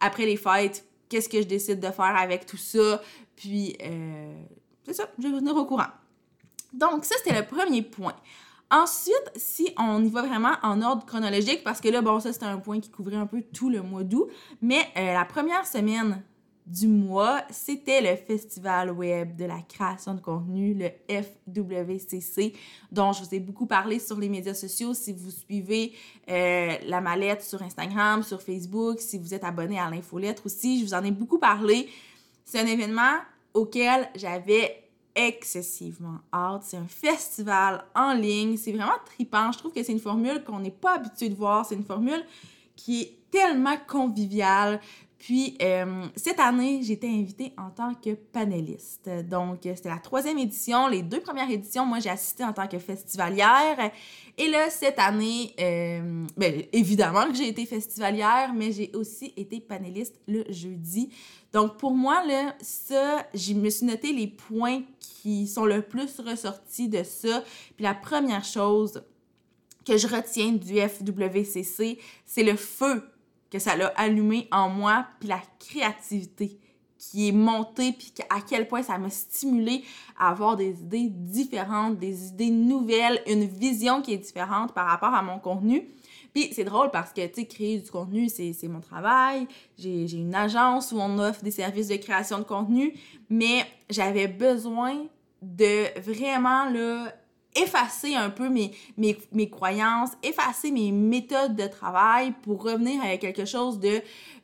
après 0.00 0.26
les 0.26 0.36
fêtes 0.36 0.84
qu'est-ce 1.08 1.28
que 1.28 1.40
je 1.40 1.46
décide 1.46 1.80
de 1.80 1.90
faire 1.90 2.16
avec 2.16 2.46
tout 2.46 2.56
ça. 2.56 3.00
Puis 3.36 3.76
euh, 3.82 4.34
c'est 4.84 4.94
ça, 4.94 5.08
je 5.18 5.24
vais 5.24 5.32
vous 5.32 5.40
tenir 5.40 5.56
au 5.56 5.64
courant. 5.64 5.88
Donc 6.72 7.04
ça, 7.04 7.14
c'était 7.18 7.38
le 7.38 7.46
premier 7.46 7.82
point. 7.82 8.14
Ensuite, 8.70 9.30
si 9.36 9.72
on 9.78 10.04
y 10.04 10.10
va 10.10 10.22
vraiment 10.22 10.52
en 10.62 10.82
ordre 10.82 11.06
chronologique, 11.06 11.64
parce 11.64 11.80
que 11.80 11.88
là, 11.88 12.02
bon, 12.02 12.20
ça, 12.20 12.34
c'était 12.34 12.44
un 12.44 12.58
point 12.58 12.80
qui 12.80 12.90
couvrait 12.90 13.16
un 13.16 13.24
peu 13.24 13.40
tout 13.54 13.70
le 13.70 13.80
mois 13.80 14.02
d'août, 14.02 14.28
mais 14.60 14.82
la 14.94 15.24
première 15.24 15.66
semaine 15.66 16.22
du 16.68 16.86
mois, 16.86 17.42
c'était 17.50 18.02
le 18.02 18.16
Festival 18.16 18.90
Web 18.90 19.36
de 19.36 19.46
la 19.46 19.60
création 19.62 20.14
de 20.14 20.20
contenu, 20.20 20.74
le 20.74 20.90
FWCC, 21.08 22.52
dont 22.92 23.12
je 23.12 23.24
vous 23.24 23.34
ai 23.34 23.40
beaucoup 23.40 23.66
parlé 23.66 23.98
sur 23.98 24.18
les 24.18 24.28
médias 24.28 24.54
sociaux. 24.54 24.92
Si 24.92 25.14
vous 25.14 25.30
suivez 25.30 25.94
euh, 26.28 26.76
la 26.86 27.00
mallette 27.00 27.42
sur 27.42 27.62
Instagram, 27.62 28.22
sur 28.22 28.42
Facebook, 28.42 29.00
si 29.00 29.18
vous 29.18 29.32
êtes 29.32 29.44
abonné 29.44 29.78
à 29.78 29.88
l'infolettre 29.88 30.44
aussi, 30.44 30.80
je 30.80 30.84
vous 30.84 30.94
en 30.94 31.02
ai 31.04 31.10
beaucoup 31.10 31.38
parlé. 31.38 31.88
C'est 32.44 32.60
un 32.60 32.66
événement 32.66 33.16
auquel 33.54 34.10
j'avais 34.14 34.84
excessivement 35.14 36.18
hâte. 36.32 36.62
C'est 36.64 36.76
un 36.76 36.86
festival 36.86 37.84
en 37.94 38.12
ligne. 38.12 38.56
C'est 38.56 38.72
vraiment 38.72 38.92
tripant. 39.06 39.52
Je 39.52 39.58
trouve 39.58 39.72
que 39.72 39.82
c'est 39.82 39.92
une 39.92 40.00
formule 40.00 40.44
qu'on 40.44 40.60
n'est 40.60 40.70
pas 40.70 40.96
habitué 40.96 41.30
de 41.30 41.34
voir. 41.34 41.64
C'est 41.64 41.74
une 41.74 41.84
formule 41.84 42.24
qui 42.76 43.02
est 43.02 43.18
tellement 43.30 43.76
conviviale. 43.86 44.80
Puis, 45.18 45.58
euh, 45.60 46.06
cette 46.14 46.38
année, 46.38 46.80
j'ai 46.82 46.92
été 46.92 47.08
invitée 47.08 47.52
en 47.58 47.70
tant 47.70 47.92
que 47.92 48.14
panéliste. 48.14 49.10
Donc, 49.28 49.60
c'était 49.64 49.88
la 49.88 49.98
troisième 49.98 50.38
édition. 50.38 50.86
Les 50.86 51.02
deux 51.02 51.20
premières 51.20 51.50
éditions, 51.50 51.84
moi, 51.84 51.98
j'ai 51.98 52.10
assisté 52.10 52.44
en 52.44 52.52
tant 52.52 52.68
que 52.68 52.78
festivalière. 52.78 53.90
Et 54.36 54.48
là, 54.48 54.70
cette 54.70 54.98
année, 55.00 55.54
euh, 55.60 56.24
ben, 56.36 56.62
évidemment 56.72 57.26
que 57.26 57.34
j'ai 57.34 57.48
été 57.48 57.66
festivalière, 57.66 58.52
mais 58.54 58.70
j'ai 58.70 58.92
aussi 58.94 59.32
été 59.36 59.58
panéliste 59.58 60.14
le 60.28 60.44
jeudi. 60.50 61.10
Donc, 61.52 61.78
pour 61.78 61.94
moi, 61.94 62.24
là, 62.24 62.54
ça, 62.60 63.26
je 63.34 63.54
me 63.54 63.70
suis 63.70 63.86
noté 63.86 64.12
les 64.12 64.28
points 64.28 64.82
qui 65.00 65.48
sont 65.48 65.64
le 65.64 65.82
plus 65.82 66.20
ressortis 66.20 66.88
de 66.88 67.02
ça. 67.02 67.42
Puis 67.74 67.82
la 67.82 67.94
première 67.94 68.44
chose 68.44 69.02
que 69.84 69.96
je 69.96 70.06
retiens 70.06 70.52
du 70.52 70.78
FWCC, 70.78 71.98
c'est 72.24 72.42
le 72.44 72.54
feu 72.54 73.02
que 73.50 73.58
ça 73.58 73.76
l'a 73.76 73.88
allumé 73.96 74.48
en 74.52 74.68
moi, 74.68 75.06
puis 75.20 75.28
la 75.28 75.40
créativité 75.58 76.58
qui 76.98 77.28
est 77.28 77.32
montée, 77.32 77.92
puis 77.92 78.12
à 78.28 78.40
quel 78.40 78.66
point 78.66 78.82
ça 78.82 78.98
m'a 78.98 79.08
stimulé 79.08 79.84
à 80.18 80.30
avoir 80.30 80.56
des 80.56 80.80
idées 80.80 81.08
différentes, 81.08 81.98
des 81.98 82.28
idées 82.28 82.50
nouvelles, 82.50 83.22
une 83.26 83.44
vision 83.44 84.02
qui 84.02 84.14
est 84.14 84.18
différente 84.18 84.74
par 84.74 84.86
rapport 84.86 85.14
à 85.14 85.22
mon 85.22 85.38
contenu. 85.38 85.88
Puis 86.34 86.50
c'est 86.52 86.64
drôle 86.64 86.90
parce 86.90 87.12
que, 87.12 87.26
tu 87.26 87.34
sais, 87.42 87.46
créer 87.46 87.78
du 87.78 87.90
contenu, 87.90 88.28
c'est 88.28 88.68
mon 88.68 88.80
travail. 88.80 89.46
J'ai 89.78 90.12
une 90.12 90.34
agence 90.34 90.92
où 90.92 90.98
on 90.98 91.18
offre 91.18 91.42
des 91.42 91.50
services 91.50 91.88
de 91.88 91.96
création 91.96 92.38
de 92.38 92.44
contenu, 92.44 92.94
mais 93.30 93.64
j'avais 93.88 94.28
besoin 94.28 95.06
de 95.40 96.00
vraiment, 96.00 96.68
là, 96.68 97.12
effacer 97.62 98.14
un 98.14 98.30
peu 98.30 98.48
mes, 98.48 99.50
croyances, 99.50 100.10
effacer 100.22 100.70
mes 100.70 100.92
méthodes 100.92 101.56
de 101.56 101.66
travail 101.66 102.32
pour 102.42 102.62
revenir 102.62 103.02
avec 103.02 103.20
quelque 103.20 103.44
chose 103.44 103.78
de, 103.78 104.00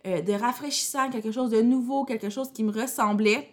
euh, 0.06 0.21
de 0.21 0.33
rafraîchissant, 0.33 1.11
quelque 1.11 1.33
chose 1.33 1.50
de 1.50 1.62
nouveau, 1.62 2.04
quelque 2.04 2.30
chose 2.30 2.50
qui 2.52 2.64
me 2.64 2.73
ressemblait. 2.73 3.50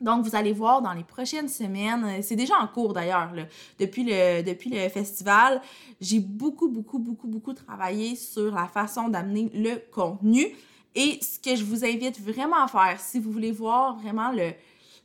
Donc, 0.00 0.24
vous 0.24 0.34
allez 0.34 0.52
voir 0.52 0.82
dans 0.82 0.92
les 0.92 1.04
prochaines 1.04 1.48
semaines, 1.48 2.04
euh, 2.04 2.18
c'est 2.22 2.36
déjà 2.36 2.58
en 2.58 2.66
cours 2.66 2.92
d'ailleurs, 2.92 3.32
depuis 3.78 4.04
le, 4.04 4.42
depuis 4.42 4.70
le 4.70 4.88
festival, 4.88 5.62
j'ai 6.00 6.20
beaucoup, 6.20 6.68
beaucoup, 6.68 6.98
beaucoup, 6.98 7.28
beaucoup 7.28 7.54
travaillé 7.54 8.16
sur 8.16 8.54
la 8.54 8.66
façon 8.66 9.08
d'amener 9.08 9.50
le 9.54 9.76
contenu. 9.92 10.48
Et 10.96 11.18
ce 11.22 11.38
que 11.40 11.56
je 11.56 11.64
vous 11.64 11.84
invite 11.84 12.20
vraiment 12.20 12.62
à 12.62 12.68
faire, 12.68 13.00
si 13.00 13.18
vous 13.18 13.30
voulez 13.30 13.50
voir 13.50 13.96
vraiment 13.96 14.30
le, 14.30 14.52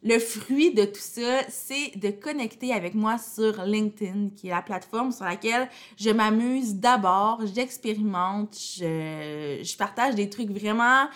le 0.03 0.17
fruit 0.19 0.73
de 0.73 0.85
tout 0.85 0.99
ça, 0.99 1.41
c'est 1.49 1.97
de 1.97 2.09
connecter 2.09 2.73
avec 2.73 2.93
moi 2.95 3.17
sur 3.17 3.63
LinkedIn, 3.63 4.29
qui 4.35 4.47
est 4.47 4.51
la 4.51 4.61
plateforme 4.61 5.11
sur 5.11 5.25
laquelle 5.25 5.69
je 5.97 6.09
m'amuse 6.09 6.75
d'abord, 6.75 7.41
j'expérimente, 7.53 8.55
je, 8.57 9.77
partage 9.77 10.15
des 10.15 10.29
trucs 10.29 10.51
vraiment 10.51 11.07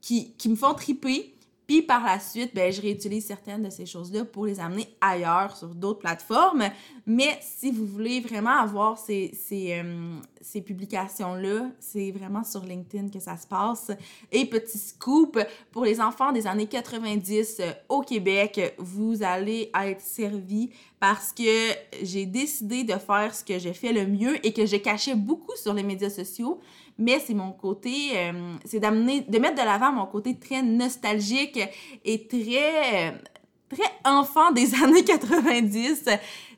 qui, 0.00 0.32
qui 0.34 0.48
me 0.48 0.56
font 0.56 0.74
triper. 0.74 1.34
Puis 1.66 1.82
par 1.82 2.04
la 2.04 2.18
suite, 2.18 2.54
ben, 2.54 2.72
je 2.72 2.80
réutilise 2.80 3.26
certaines 3.26 3.62
de 3.62 3.70
ces 3.70 3.86
choses-là 3.86 4.24
pour 4.24 4.46
les 4.46 4.58
amener 4.58 4.88
ailleurs 5.00 5.56
sur 5.56 5.68
d'autres 5.68 6.00
plateformes. 6.00 6.64
Mais 7.06 7.38
si 7.40 7.70
vous 7.70 7.86
voulez 7.86 8.20
vraiment 8.20 8.58
avoir 8.58 8.98
ces, 8.98 9.30
ces, 9.34 9.80
euh, 9.80 10.16
ces 10.40 10.60
publications-là, 10.60 11.70
c'est 11.78 12.10
vraiment 12.10 12.42
sur 12.44 12.64
LinkedIn 12.64 13.08
que 13.08 13.20
ça 13.20 13.36
se 13.36 13.46
passe. 13.46 13.90
Et 14.30 14.44
petit 14.46 14.78
scoop, 14.78 15.38
pour 15.70 15.84
les 15.84 16.00
enfants 16.00 16.32
des 16.32 16.46
années 16.46 16.66
90 16.66 17.56
euh, 17.60 17.72
au 17.88 18.00
Québec, 18.00 18.74
vous 18.78 19.22
allez 19.22 19.70
être 19.74 20.00
servis 20.00 20.70
parce 20.98 21.32
que 21.32 21.72
j'ai 22.02 22.26
décidé 22.26 22.84
de 22.84 22.94
faire 22.94 23.34
ce 23.34 23.44
que 23.44 23.58
j'ai 23.58 23.72
fait 23.72 23.92
le 23.92 24.06
mieux 24.06 24.44
et 24.46 24.52
que 24.52 24.66
je 24.66 24.76
cachais 24.76 25.14
beaucoup 25.14 25.56
sur 25.56 25.74
les 25.74 25.82
médias 25.82 26.10
sociaux 26.10 26.60
mais 26.98 27.18
c'est 27.18 27.34
mon 27.34 27.52
côté, 27.52 28.12
euh, 28.14 28.56
c'est 28.64 28.80
d'amener, 28.80 29.22
de 29.22 29.38
mettre 29.38 29.60
de 29.60 29.66
l'avant 29.66 29.92
mon 29.92 30.06
côté 30.06 30.38
très 30.38 30.62
nostalgique 30.62 31.58
et 32.04 32.26
très, 32.26 33.20
très 33.68 33.90
enfant 34.04 34.52
des 34.52 34.74
années 34.82 35.04
90, 35.04 36.08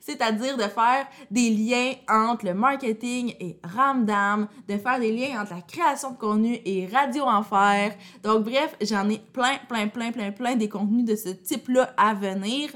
c'est-à-dire 0.01 0.57
de 0.57 0.65
faire 0.65 1.07
des 1.31 1.51
liens 1.51 1.93
entre 2.09 2.47
le 2.47 2.55
marketing 2.55 3.35
et 3.41 3.59
Ramdam, 3.63 4.49
de 4.69 4.77
faire 4.77 5.01
des 5.01 5.13
liens 5.13 5.41
entre 5.41 5.55
la 5.55 5.63
création 5.63 6.11
de 6.11 6.19
contenu 6.19 6.59
et 6.65 6.87
Radio 6.93 7.25
Enfer. 7.25 7.97
Donc 8.23 8.45
bref, 8.45 8.77
j'en 8.83 9.09
ai 9.09 9.19
plein, 9.19 9.59
plein, 9.69 9.89
plein, 9.89 10.13
plein, 10.13 10.31
plein 10.33 10.57
des 10.57 10.69
contenus 10.69 11.05
de 11.05 11.17
ce 11.17 11.31
type-là 11.31 11.95
à 11.97 12.15
venir. 12.15 12.71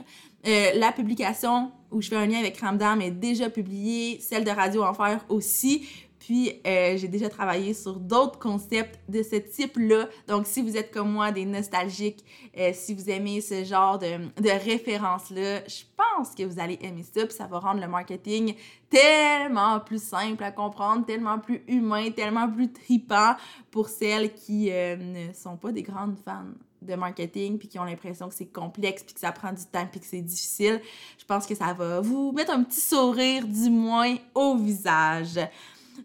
Euh, 0.47 0.71
la 0.77 0.93
publication 0.93 1.73
où 1.91 2.01
je 2.01 2.09
fais 2.09 2.17
un 2.17 2.27
lien 2.27 2.39
avec 2.39 2.59
Ramdam 2.59 3.01
est 3.01 3.11
déjà 3.11 3.51
publiée, 3.51 4.19
celle 4.21 4.45
de 4.45 4.51
Radio 4.51 4.85
Enfer 4.85 5.21
aussi. 5.29 5.89
Puis, 6.29 6.61
euh, 6.67 6.99
j'ai 6.99 7.09
déjà 7.09 7.31
travaillé 7.31 7.73
sur 7.73 7.99
d'autres 7.99 8.39
concepts 8.39 9.01
de 9.09 9.23
ce 9.23 9.37
type-là. 9.37 10.11
Donc, 10.27 10.47
si 10.47 10.61
vous 10.61 10.77
êtes 10.77 10.91
comme 10.93 11.11
moi, 11.11 11.33
des 11.33 11.47
nostalgiques, 11.47 12.23
euh, 12.59 12.73
si 12.75 12.93
vous 12.93 13.09
aimez 13.09 13.41
ce 13.41 13.65
genre 13.65 13.99
de, 13.99 14.29
de 14.39 14.63
références-là, 14.63 15.67
je 15.67 15.85
pense 15.97 16.35
que 16.35 16.43
vous 16.43 16.61
allez 16.61 16.79
aimer 16.83 17.03
ça. 17.03 17.25
Puis, 17.25 17.35
ça 17.35 17.47
va 17.47 17.61
rendre 17.61 17.81
le 17.81 17.89
marketing 17.89 18.55
tellement 18.91 19.81
plus 19.81 20.03
simple 20.03 20.45
à 20.45 20.53
comprendre, 20.53 21.07
tellement 21.07 21.39
plus 21.39 21.63
humain, 21.67 22.11
tellement 22.11 22.47
plus 22.47 22.71
tripant 22.71 23.35
pour 23.71 23.89
celles 23.89 24.35
qui 24.35 24.71
euh, 24.71 24.97
ne 24.97 25.33
sont 25.33 25.57
pas 25.57 25.73
des 25.73 25.83
grandes 25.83 26.19
fans 26.27 26.45
de 26.83 26.95
marketing 26.95 27.57
puis 27.59 27.69
qui 27.69 27.79
ont 27.79 27.85
l'impression 27.85 28.29
que 28.29 28.35
c'est 28.35 28.53
complexe 28.53 29.03
puis 29.03 29.15
que 29.15 29.21
ça 29.21 29.33
prend 29.33 29.53
du 29.55 29.65
temps 29.65 29.87
puis 29.91 29.99
que 29.99 30.07
c'est 30.07 30.21
difficile. 30.21 30.83
Je 31.19 31.25
pense 31.25 31.47
que 31.47 31.55
ça 31.55 31.73
va 31.73 32.01
vous 32.03 32.33
mettre 32.33 32.53
un 32.53 32.65
petit 32.65 32.83
sourire 32.83 33.47
du 33.47 33.71
moins 33.71 34.15
au 34.35 34.59
visage. 34.59 35.41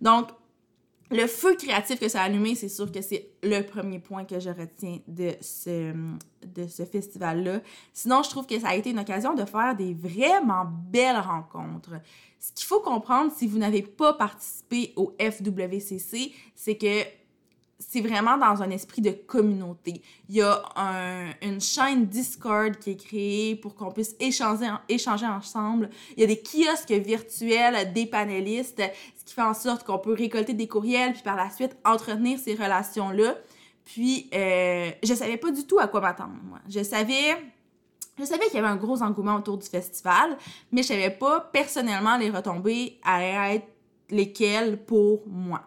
Donc, 0.01 0.29
le 1.11 1.27
feu 1.27 1.55
créatif 1.55 1.99
que 1.99 2.07
ça 2.07 2.21
a 2.21 2.23
allumé, 2.25 2.55
c'est 2.55 2.69
sûr 2.69 2.91
que 2.91 3.01
c'est 3.01 3.29
le 3.43 3.61
premier 3.61 3.99
point 3.99 4.25
que 4.25 4.39
je 4.39 4.49
retiens 4.49 4.99
de 5.07 5.31
ce, 5.41 5.93
festival-là. 6.91 7.61
Sinon, 7.93 8.23
je 8.23 8.29
trouve 8.29 8.47
que 8.47 8.59
ça 8.59 8.69
a 8.69 8.75
été 8.75 8.89
une 8.89 8.99
occasion 8.99 9.33
de 9.33 9.45
faire 9.45 9.75
des 9.75 9.93
vraiment 9.93 10.65
belles 10.65 11.19
rencontres. 11.19 12.01
Ce 12.39 12.51
qu'il 12.51 12.65
faut 12.65 12.79
comprendre 12.79 13.31
si 13.35 13.47
vous 13.47 13.59
n'avez 13.59 13.83
pas 13.83 14.13
participé 14.13 14.93
au 14.95 15.15
FWCC, 15.19 16.33
c'est 16.55 16.77
que 16.77 17.03
c'est 17.89 18.01
vraiment 18.01 18.37
dans 18.37 18.61
un 18.61 18.69
esprit 18.69 19.01
de 19.01 19.11
communauté. 19.11 20.01
Il 20.29 20.35
y 20.35 20.41
a 20.41 20.63
une 21.41 21.61
chaîne 21.61 22.05
Discord 22.05 22.77
qui 22.77 22.91
est 22.91 22.95
créée 22.95 23.55
pour 23.55 23.75
qu'on 23.75 23.91
puisse 23.91 24.15
échanger, 24.19 24.69
échanger 24.89 25.25
ensemble. 25.25 25.89
Il 26.15 26.21
y 26.21 26.23
a 26.23 26.27
des 26.27 26.41
kiosques 26.41 26.91
virtuels 26.91 27.93
des 27.93 28.05
panélistes, 28.05 28.81
ce 29.17 29.25
qui 29.25 29.33
fait 29.33 29.41
en 29.41 29.53
sorte 29.53 29.83
qu'on 29.83 29.99
peut 29.99 30.13
récolter 30.13 30.53
des 30.53 30.67
courriels, 30.67 31.13
puis 31.13 31.23
par 31.23 31.35
la 31.35 31.49
suite 31.49 31.75
entretenir 31.85 32.39
ces 32.39 32.55
relations-là. 32.55 33.35
Puis, 33.85 34.29
euh, 34.33 34.91
je 35.03 35.13
savais 35.13 35.37
pas 35.37 35.51
du 35.51 35.65
tout 35.65 35.79
à 35.79 35.87
quoi 35.87 36.01
m'attendre, 36.01 36.35
moi. 36.43 36.59
Je 36.69 36.83
savais... 36.83 37.37
Je 38.19 38.25
savais 38.25 38.45
qu'il 38.45 38.55
y 38.55 38.57
avait 38.59 38.67
un 38.67 38.75
gros 38.75 39.01
engouement 39.01 39.37
autour 39.37 39.57
du 39.57 39.67
festival, 39.67 40.37
mais 40.71 40.83
je 40.83 40.89
savais 40.89 41.09
pas 41.09 41.39
personnellement 41.39 42.15
les 42.15 42.29
retombées 42.29 42.99
allaient 43.03 43.55
être 43.55 43.67
lesquelles 44.11 44.77
pour 44.77 45.23
moi. 45.27 45.63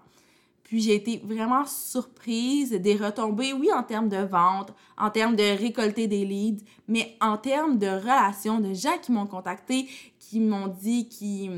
Puis 0.66 0.80
j'ai 0.80 0.96
été 0.96 1.22
vraiment 1.24 1.64
surprise 1.64 2.72
des 2.72 2.96
retombées, 2.96 3.52
oui, 3.52 3.70
en 3.72 3.84
termes 3.84 4.08
de 4.08 4.16
vente, 4.16 4.72
en 4.98 5.10
termes 5.10 5.36
de 5.36 5.56
récolter 5.56 6.08
des 6.08 6.24
leads, 6.24 6.64
mais 6.88 7.16
en 7.20 7.38
termes 7.38 7.78
de 7.78 7.86
relations, 7.86 8.58
de 8.58 8.74
gens 8.74 8.98
qui 9.00 9.12
m'ont 9.12 9.26
contacté, 9.26 9.86
qui 10.18 10.40
m'ont 10.40 10.66
dit, 10.66 11.08
qui 11.08 11.48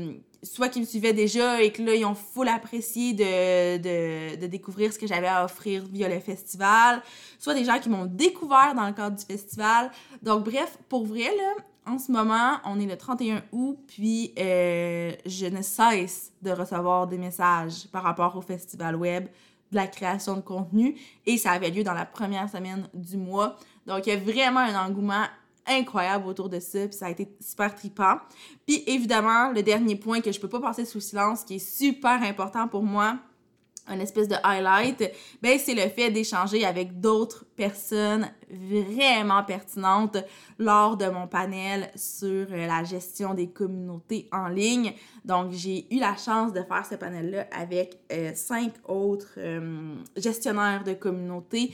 soit 0.43 0.69
qui 0.69 0.79
me 0.79 0.85
suivaient 0.85 1.13
déjà 1.13 1.59
et 1.59 1.71
que 1.71 1.81
là, 1.81 1.95
ils 1.95 2.05
ont 2.05 2.13
full 2.13 2.47
apprécié 2.47 3.13
de, 3.13 3.77
de, 3.77 4.39
de 4.39 4.45
découvrir 4.45 4.93
ce 4.93 4.99
que 4.99 5.07
j'avais 5.07 5.27
à 5.27 5.43
offrir 5.43 5.83
via 5.91 6.07
le 6.07 6.19
festival, 6.19 7.01
soit 7.39 7.55
des 7.55 7.65
gens 7.65 7.79
qui 7.79 7.89
m'ont 7.89 8.05
découvert 8.05 8.73
dans 8.75 8.85
le 8.85 8.93
cadre 8.93 9.17
du 9.17 9.25
festival. 9.25 9.91
Donc, 10.21 10.45
bref, 10.45 10.77
pour 10.87 11.05
vrai, 11.05 11.35
là, 11.35 11.55
en 11.89 11.97
ce 11.97 12.11
moment, 12.11 12.57
on 12.65 12.79
est 12.79 12.85
le 12.85 12.97
31 12.97 13.41
août, 13.51 13.77
puis 13.87 14.33
euh, 14.37 15.11
je 15.25 15.47
ne 15.47 15.61
cesse 15.61 16.31
de 16.41 16.51
recevoir 16.51 17.07
des 17.07 17.17
messages 17.17 17.87
par 17.91 18.03
rapport 18.03 18.35
au 18.35 18.41
festival 18.41 18.95
web, 18.95 19.25
de 19.71 19.75
la 19.75 19.87
création 19.87 20.35
de 20.35 20.41
contenu, 20.41 20.95
et 21.25 21.37
ça 21.37 21.51
avait 21.51 21.69
lieu 21.69 21.83
dans 21.83 21.93
la 21.93 22.05
première 22.05 22.49
semaine 22.49 22.87
du 22.93 23.17
mois. 23.17 23.55
Donc, 23.85 24.07
il 24.07 24.13
y 24.13 24.15
a 24.15 24.19
vraiment 24.19 24.59
un 24.59 24.87
engouement 24.87 25.25
incroyable 25.67 26.27
autour 26.27 26.49
de 26.49 26.59
ça, 26.59 26.87
puis 26.87 26.97
ça 26.97 27.07
a 27.07 27.09
été 27.09 27.27
super 27.39 27.73
trippant. 27.75 28.17
Puis 28.65 28.83
évidemment, 28.87 29.51
le 29.51 29.61
dernier 29.61 29.95
point 29.95 30.21
que 30.21 30.31
je 30.31 30.39
peux 30.39 30.49
pas 30.49 30.59
passer 30.59 30.85
sous 30.85 30.99
silence, 30.99 31.43
qui 31.43 31.55
est 31.55 31.59
super 31.59 32.21
important 32.23 32.67
pour 32.67 32.83
moi, 32.83 33.17
un 33.89 33.99
espèce 33.99 34.27
de 34.27 34.35
highlight, 34.43 35.11
ben 35.41 35.57
c'est 35.59 35.73
le 35.73 35.89
fait 35.89 36.11
d'échanger 36.11 36.65
avec 36.65 36.99
d'autres 36.99 37.45
personnes 37.55 38.31
vraiment 38.49 39.43
pertinentes 39.43 40.17
lors 40.57 40.97
de 40.97 41.05
mon 41.07 41.27
panel 41.27 41.89
sur 41.95 42.47
euh, 42.51 42.67
la 42.67 42.83
gestion 42.83 43.33
des 43.33 43.49
communautés 43.49 44.27
en 44.31 44.47
ligne. 44.47 44.93
Donc 45.25 45.51
j'ai 45.51 45.93
eu 45.93 45.99
la 45.99 46.15
chance 46.15 46.53
de 46.53 46.61
faire 46.63 46.85
ce 46.85 46.95
panel-là 46.95 47.47
avec 47.51 47.99
euh, 48.11 48.31
cinq 48.33 48.73
autres 48.87 49.33
euh, 49.37 49.95
gestionnaires 50.15 50.83
de 50.83 50.93
communautés 50.93 51.71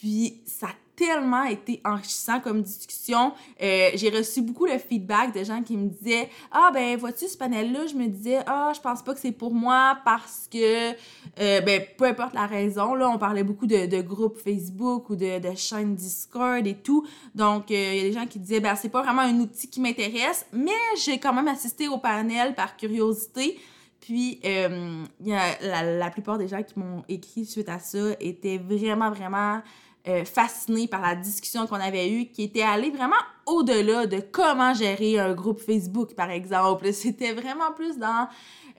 Puis 0.00 0.42
ça 0.46 0.68
tellement 0.96 1.44
été 1.44 1.80
enrichissant 1.84 2.40
comme 2.40 2.62
discussion. 2.62 3.32
Euh, 3.62 3.90
j'ai 3.94 4.10
reçu 4.10 4.42
beaucoup 4.42 4.66
de 4.66 4.78
feedback 4.78 5.34
de 5.34 5.44
gens 5.44 5.62
qui 5.62 5.76
me 5.76 5.88
disaient 5.88 6.28
Ah, 6.50 6.70
ben, 6.72 6.96
vois-tu 6.96 7.28
ce 7.28 7.36
panel-là 7.36 7.86
Je 7.86 7.94
me 7.94 8.06
disais 8.06 8.40
Ah, 8.46 8.72
je 8.74 8.80
pense 8.80 9.02
pas 9.02 9.14
que 9.14 9.20
c'est 9.20 9.32
pour 9.32 9.52
moi 9.52 9.98
parce 10.04 10.48
que, 10.50 10.92
euh, 10.92 11.60
ben, 11.60 11.82
peu 11.96 12.04
importe 12.04 12.34
la 12.34 12.46
raison, 12.46 12.94
là, 12.94 13.08
on 13.08 13.18
parlait 13.18 13.44
beaucoup 13.44 13.66
de, 13.66 14.02
groupes 14.02 14.38
Facebook 14.38 15.10
ou 15.10 15.16
de, 15.16 15.40
chaînes 15.56 15.94
Discord 15.94 16.66
et 16.66 16.74
tout. 16.74 17.06
Donc, 17.34 17.70
euh, 17.70 17.74
il 17.74 17.96
y 17.96 18.00
a 18.00 18.02
des 18.02 18.12
gens 18.12 18.26
qui 18.26 18.38
disaient 18.38 18.60
Ben, 18.60 18.76
c'est 18.76 18.88
pas 18.88 19.02
vraiment 19.02 19.22
un 19.22 19.38
outil 19.40 19.68
qui 19.68 19.80
m'intéresse, 19.80 20.46
mais 20.52 20.70
j'ai 21.04 21.18
quand 21.18 21.32
même 21.32 21.48
assisté 21.48 21.88
au 21.88 21.98
panel 21.98 22.54
par 22.54 22.76
curiosité. 22.76 23.58
Puis, 24.00 24.38
y 24.42 25.32
a 25.32 25.82
la, 25.82 26.10
plupart 26.10 26.36
des 26.36 26.46
gens 26.46 26.62
qui 26.62 26.78
m'ont 26.78 27.04
écrit 27.08 27.46
suite 27.46 27.70
à 27.70 27.78
ça 27.78 28.10
étaient 28.20 28.58
vraiment, 28.58 29.10
vraiment 29.10 29.62
euh, 30.06 30.24
fascinés 30.24 30.86
par 30.86 31.00
la 31.00 31.14
discussion 31.14 31.66
qu'on 31.66 31.80
avait 31.80 32.10
eue, 32.10 32.26
qui 32.26 32.42
était 32.42 32.62
allée 32.62 32.90
vraiment 32.90 33.16
au-delà 33.46 34.06
de 34.06 34.20
comment 34.20 34.74
gérer 34.74 35.18
un 35.18 35.32
groupe 35.32 35.60
Facebook, 35.60 36.14
par 36.14 36.30
exemple. 36.30 36.92
C'était 36.92 37.32
vraiment 37.32 37.72
plus 37.74 37.96
dans 37.98 38.28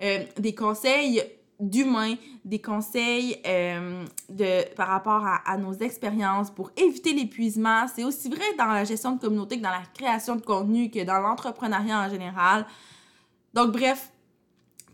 euh, 0.03 0.23
des 0.37 0.53
conseils 0.53 1.23
d'humains, 1.59 2.15
des 2.43 2.61
conseils 2.61 3.41
euh, 3.47 4.03
de, 4.29 4.71
par 4.75 4.89
rapport 4.89 5.25
à, 5.25 5.37
à 5.49 5.57
nos 5.57 5.73
expériences 5.73 6.51
pour 6.51 6.71
éviter 6.77 7.13
l'épuisement. 7.13 7.87
C'est 7.93 8.03
aussi 8.03 8.29
vrai 8.29 8.53
dans 8.57 8.65
la 8.65 8.83
gestion 8.83 9.13
de 9.13 9.19
communauté 9.21 9.57
que 9.57 9.63
dans 9.63 9.69
la 9.71 9.83
création 9.93 10.35
de 10.35 10.41
contenu, 10.41 10.91
que 10.91 11.03
dans 11.03 11.19
l'entrepreneuriat 11.19 12.01
en 12.01 12.09
général. 12.09 12.67
Donc, 13.53 13.71
bref, 13.71 14.11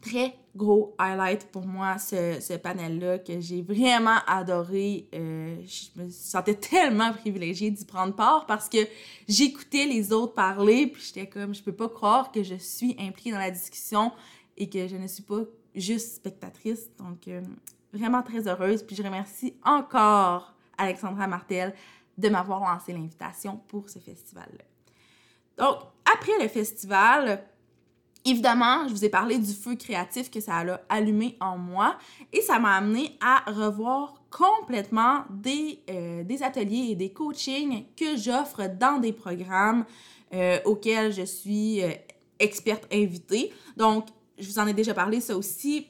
très 0.01 0.35
gros 0.55 0.95
highlight 0.99 1.45
pour 1.51 1.65
moi, 1.65 1.97
ce, 1.97 2.39
ce 2.41 2.53
panel-là, 2.53 3.19
que 3.19 3.39
j'ai 3.39 3.61
vraiment 3.61 4.17
adoré. 4.27 5.07
Euh, 5.13 5.57
je 5.65 6.01
me 6.01 6.09
sentais 6.09 6.55
tellement 6.55 7.13
privilégiée 7.13 7.71
d'y 7.71 7.85
prendre 7.85 8.15
part 8.15 8.45
parce 8.45 8.67
que 8.67 8.79
j'écoutais 9.27 9.85
les 9.85 10.11
autres 10.11 10.33
parler, 10.33 10.87
puis 10.87 11.01
j'étais 11.03 11.27
comme, 11.27 11.53
je 11.53 11.63
peux 11.63 11.71
pas 11.71 11.89
croire 11.89 12.31
que 12.31 12.43
je 12.43 12.55
suis 12.55 12.95
impliquée 12.99 13.31
dans 13.31 13.39
la 13.39 13.51
discussion 13.51 14.11
et 14.57 14.69
que 14.69 14.87
je 14.87 14.95
ne 14.95 15.07
suis 15.07 15.23
pas 15.23 15.41
juste 15.75 16.15
spectatrice. 16.15 16.89
Donc, 16.97 17.27
euh, 17.27 17.41
vraiment 17.93 18.21
très 18.21 18.47
heureuse. 18.47 18.83
Puis 18.83 18.95
je 18.95 19.03
remercie 19.03 19.55
encore 19.63 20.53
Alexandra 20.77 21.27
Martel 21.27 21.73
de 22.17 22.29
m'avoir 22.29 22.59
lancé 22.61 22.93
l'invitation 22.93 23.59
pour 23.67 23.89
ce 23.89 23.99
festival-là. 23.99 24.65
Donc, 25.57 25.79
après 26.11 26.41
le 26.41 26.47
festival, 26.47 27.43
Évidemment, 28.23 28.87
je 28.87 28.93
vous 28.93 29.03
ai 29.03 29.09
parlé 29.09 29.39
du 29.39 29.51
feu 29.51 29.75
créatif 29.75 30.29
que 30.29 30.39
ça 30.39 30.57
a 30.57 30.79
allumé 30.89 31.37
en 31.39 31.57
moi 31.57 31.97
et 32.31 32.41
ça 32.41 32.59
m'a 32.59 32.75
amené 32.75 33.17
à 33.19 33.43
revoir 33.51 34.13
complètement 34.29 35.23
des, 35.29 35.79
euh, 35.89 36.23
des 36.23 36.43
ateliers 36.43 36.91
et 36.91 36.95
des 36.95 37.11
coachings 37.11 37.85
que 37.97 38.15
j'offre 38.17 38.69
dans 38.79 38.99
des 38.99 39.11
programmes 39.11 39.85
euh, 40.33 40.59
auxquels 40.65 41.11
je 41.11 41.23
suis 41.23 41.83
euh, 41.83 41.91
experte 42.39 42.87
invitée. 42.93 43.51
Donc, 43.75 44.05
je 44.37 44.47
vous 44.47 44.59
en 44.59 44.67
ai 44.67 44.73
déjà 44.73 44.93
parlé 44.93 45.19
ça 45.19 45.35
aussi, 45.35 45.87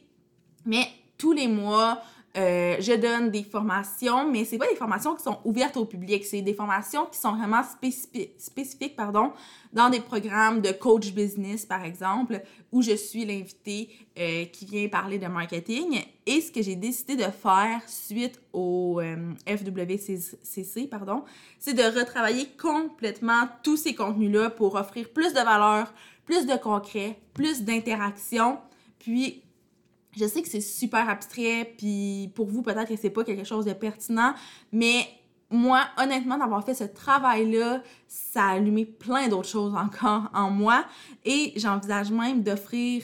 mais 0.66 0.88
tous 1.18 1.34
les 1.34 1.48
mois, 1.48 2.02
euh, 2.38 2.78
je 2.80 2.94
donne 2.94 3.30
des 3.30 3.44
formations, 3.44 4.30
mais 4.32 4.46
c'est 4.46 4.58
pas 4.58 4.68
des 4.68 4.76
formations 4.76 5.16
qui 5.16 5.24
sont 5.24 5.40
ouvertes 5.44 5.76
au 5.76 5.84
public, 5.84 6.24
c'est 6.24 6.42
des 6.42 6.54
formations 6.54 7.06
qui 7.06 7.20
sont 7.20 7.34
vraiment 7.34 7.62
spécifiques, 8.38 8.96
pardon, 8.96 9.34
dans 9.74 9.90
des 9.90 10.00
programmes 10.00 10.62
de 10.62 10.72
coach 10.72 11.12
business, 11.12 11.66
par 11.66 11.84
exemple, 11.84 12.42
où 12.72 12.82
je 12.82 12.96
suis 12.96 13.26
l'invité 13.26 13.90
euh, 14.18 14.46
qui 14.46 14.66
vient 14.66 14.88
parler 14.88 15.18
de 15.18 15.28
marketing. 15.28 16.02
Et 16.26 16.40
ce 16.40 16.52
que 16.54 16.62
j'ai 16.62 16.78
décidé 16.78 17.18
de 17.18 17.30
faire 17.30 17.82
suite 17.86 18.40
au 18.54 19.02
euh, 19.02 19.34
FWCC, 19.46 20.88
pardon, 20.88 21.24
c'est 21.60 21.74
de 21.74 21.84
retravailler 21.84 22.48
complètement 22.62 23.50
tous 23.62 23.76
ces 23.76 23.94
contenus-là 23.94 24.52
pour 24.52 24.76
offrir 24.76 25.10
plus 25.10 25.34
de 25.34 25.40
valeur, 25.40 25.94
plus 26.26 26.46
de 26.46 26.56
concret, 26.56 27.20
plus 27.34 27.64
d'interaction, 27.64 28.58
puis 29.00 29.44
je 30.18 30.26
sais 30.26 30.42
que 30.42 30.50
c'est 30.50 30.62
super 30.62 31.10
abstrait, 31.10 31.74
puis 31.78 32.32
pour 32.36 32.48
vous, 32.48 32.62
peut-être 32.62 32.90
que 32.90 32.98
c'est 32.98 33.10
pas 33.10 33.24
quelque 33.24 33.46
chose 33.46 33.66
de 33.66 33.74
pertinent, 33.74 34.34
mais 34.72 35.08
moi, 35.52 35.84
honnêtement, 35.98 36.38
d'avoir 36.38 36.64
fait 36.66 36.74
ce 36.74 36.86
travail-là, 36.86 37.82
ça 38.08 38.46
a 38.46 38.52
allumé 38.54 38.86
plein 38.86 39.28
d'autres 39.28 39.50
choses 39.50 39.76
encore 39.76 40.30
en 40.34 40.50
moi. 40.50 40.86
Et 41.26 41.52
j'envisage 41.58 42.10
même 42.10 42.42
d'offrir 42.42 43.04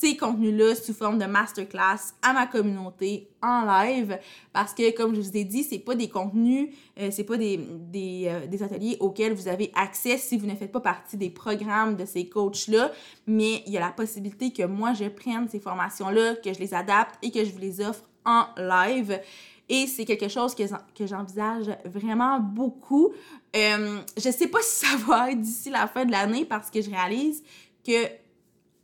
ces 0.00 0.16
contenus-là 0.16 0.74
sous 0.74 0.94
forme 0.94 1.18
de 1.18 1.26
masterclass 1.26 2.14
à 2.22 2.32
ma 2.32 2.46
communauté 2.46 3.28
en 3.42 3.64
live 3.66 4.18
parce 4.52 4.72
que 4.72 4.96
comme 4.96 5.14
je 5.14 5.20
vous 5.20 5.36
ai 5.36 5.44
dit, 5.44 5.62
c'est 5.62 5.78
pas 5.78 5.94
des 5.94 6.08
contenus, 6.08 6.70
euh, 6.98 7.10
c'est 7.10 7.24
pas 7.24 7.36
des, 7.36 7.58
des, 7.58 8.24
euh, 8.26 8.46
des, 8.46 8.62
ateliers 8.62 8.96
auxquels 9.00 9.34
vous 9.34 9.48
avez 9.48 9.70
accès 9.74 10.16
si 10.16 10.38
vous 10.38 10.46
ne 10.46 10.54
faites 10.54 10.72
pas 10.72 10.80
partie 10.80 11.18
des 11.18 11.28
programmes 11.28 11.96
de 11.96 12.06
ces 12.06 12.28
coachs-là, 12.28 12.90
mais 13.26 13.62
il 13.66 13.72
y 13.72 13.76
a 13.76 13.80
la 13.80 13.90
possibilité 13.90 14.52
que 14.52 14.62
moi 14.62 14.94
je 14.94 15.04
prenne 15.04 15.48
ces 15.48 15.60
formations-là, 15.60 16.36
que 16.36 16.52
je 16.52 16.58
les 16.58 16.72
adapte 16.72 17.16
et 17.22 17.30
que 17.30 17.44
je 17.44 17.50
vous 17.50 17.58
les 17.58 17.80
offre 17.82 18.04
en 18.24 18.46
live. 18.56 19.20
Et 19.68 19.86
c'est 19.86 20.04
quelque 20.04 20.28
chose 20.28 20.54
que, 20.54 20.64
que 20.94 21.06
j'envisage 21.06 21.70
vraiment 21.84 22.40
beaucoup. 22.40 23.12
Euh, 23.54 24.00
je 24.16 24.30
sais 24.30 24.48
pas 24.48 24.60
si 24.62 24.86
ça 24.86 24.96
va 25.06 25.30
être 25.30 25.40
d'ici 25.40 25.70
la 25.70 25.86
fin 25.86 26.04
de 26.04 26.10
l'année 26.10 26.44
parce 26.44 26.70
que 26.70 26.80
je 26.80 26.90
réalise 26.90 27.42
que 27.86 28.06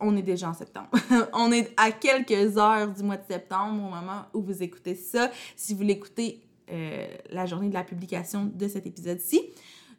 on 0.01 0.17
est 0.17 0.23
déjà 0.23 0.49
en 0.49 0.55
septembre. 0.55 0.89
on 1.33 1.51
est 1.53 1.73
à 1.77 1.91
quelques 1.91 2.59
heures 2.59 2.89
du 2.89 3.03
mois 3.03 3.17
de 3.17 3.27
septembre 3.29 3.83
au 3.85 3.91
moment 3.91 4.23
où 4.35 4.43
vous 4.43 4.63
écoutez 4.63 4.95
ça, 4.95 5.31
si 5.57 5.75
vous 5.75 5.83
l'écoutez 5.83 6.43
euh, 6.71 7.07
la 7.31 7.47
journée 7.47 7.69
de 7.69 7.75
la 7.75 7.85
publication 7.85 8.51
de 8.53 8.69
cet 8.69 8.87
épisode-ci. 8.87 9.43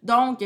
Donc, 0.04 0.40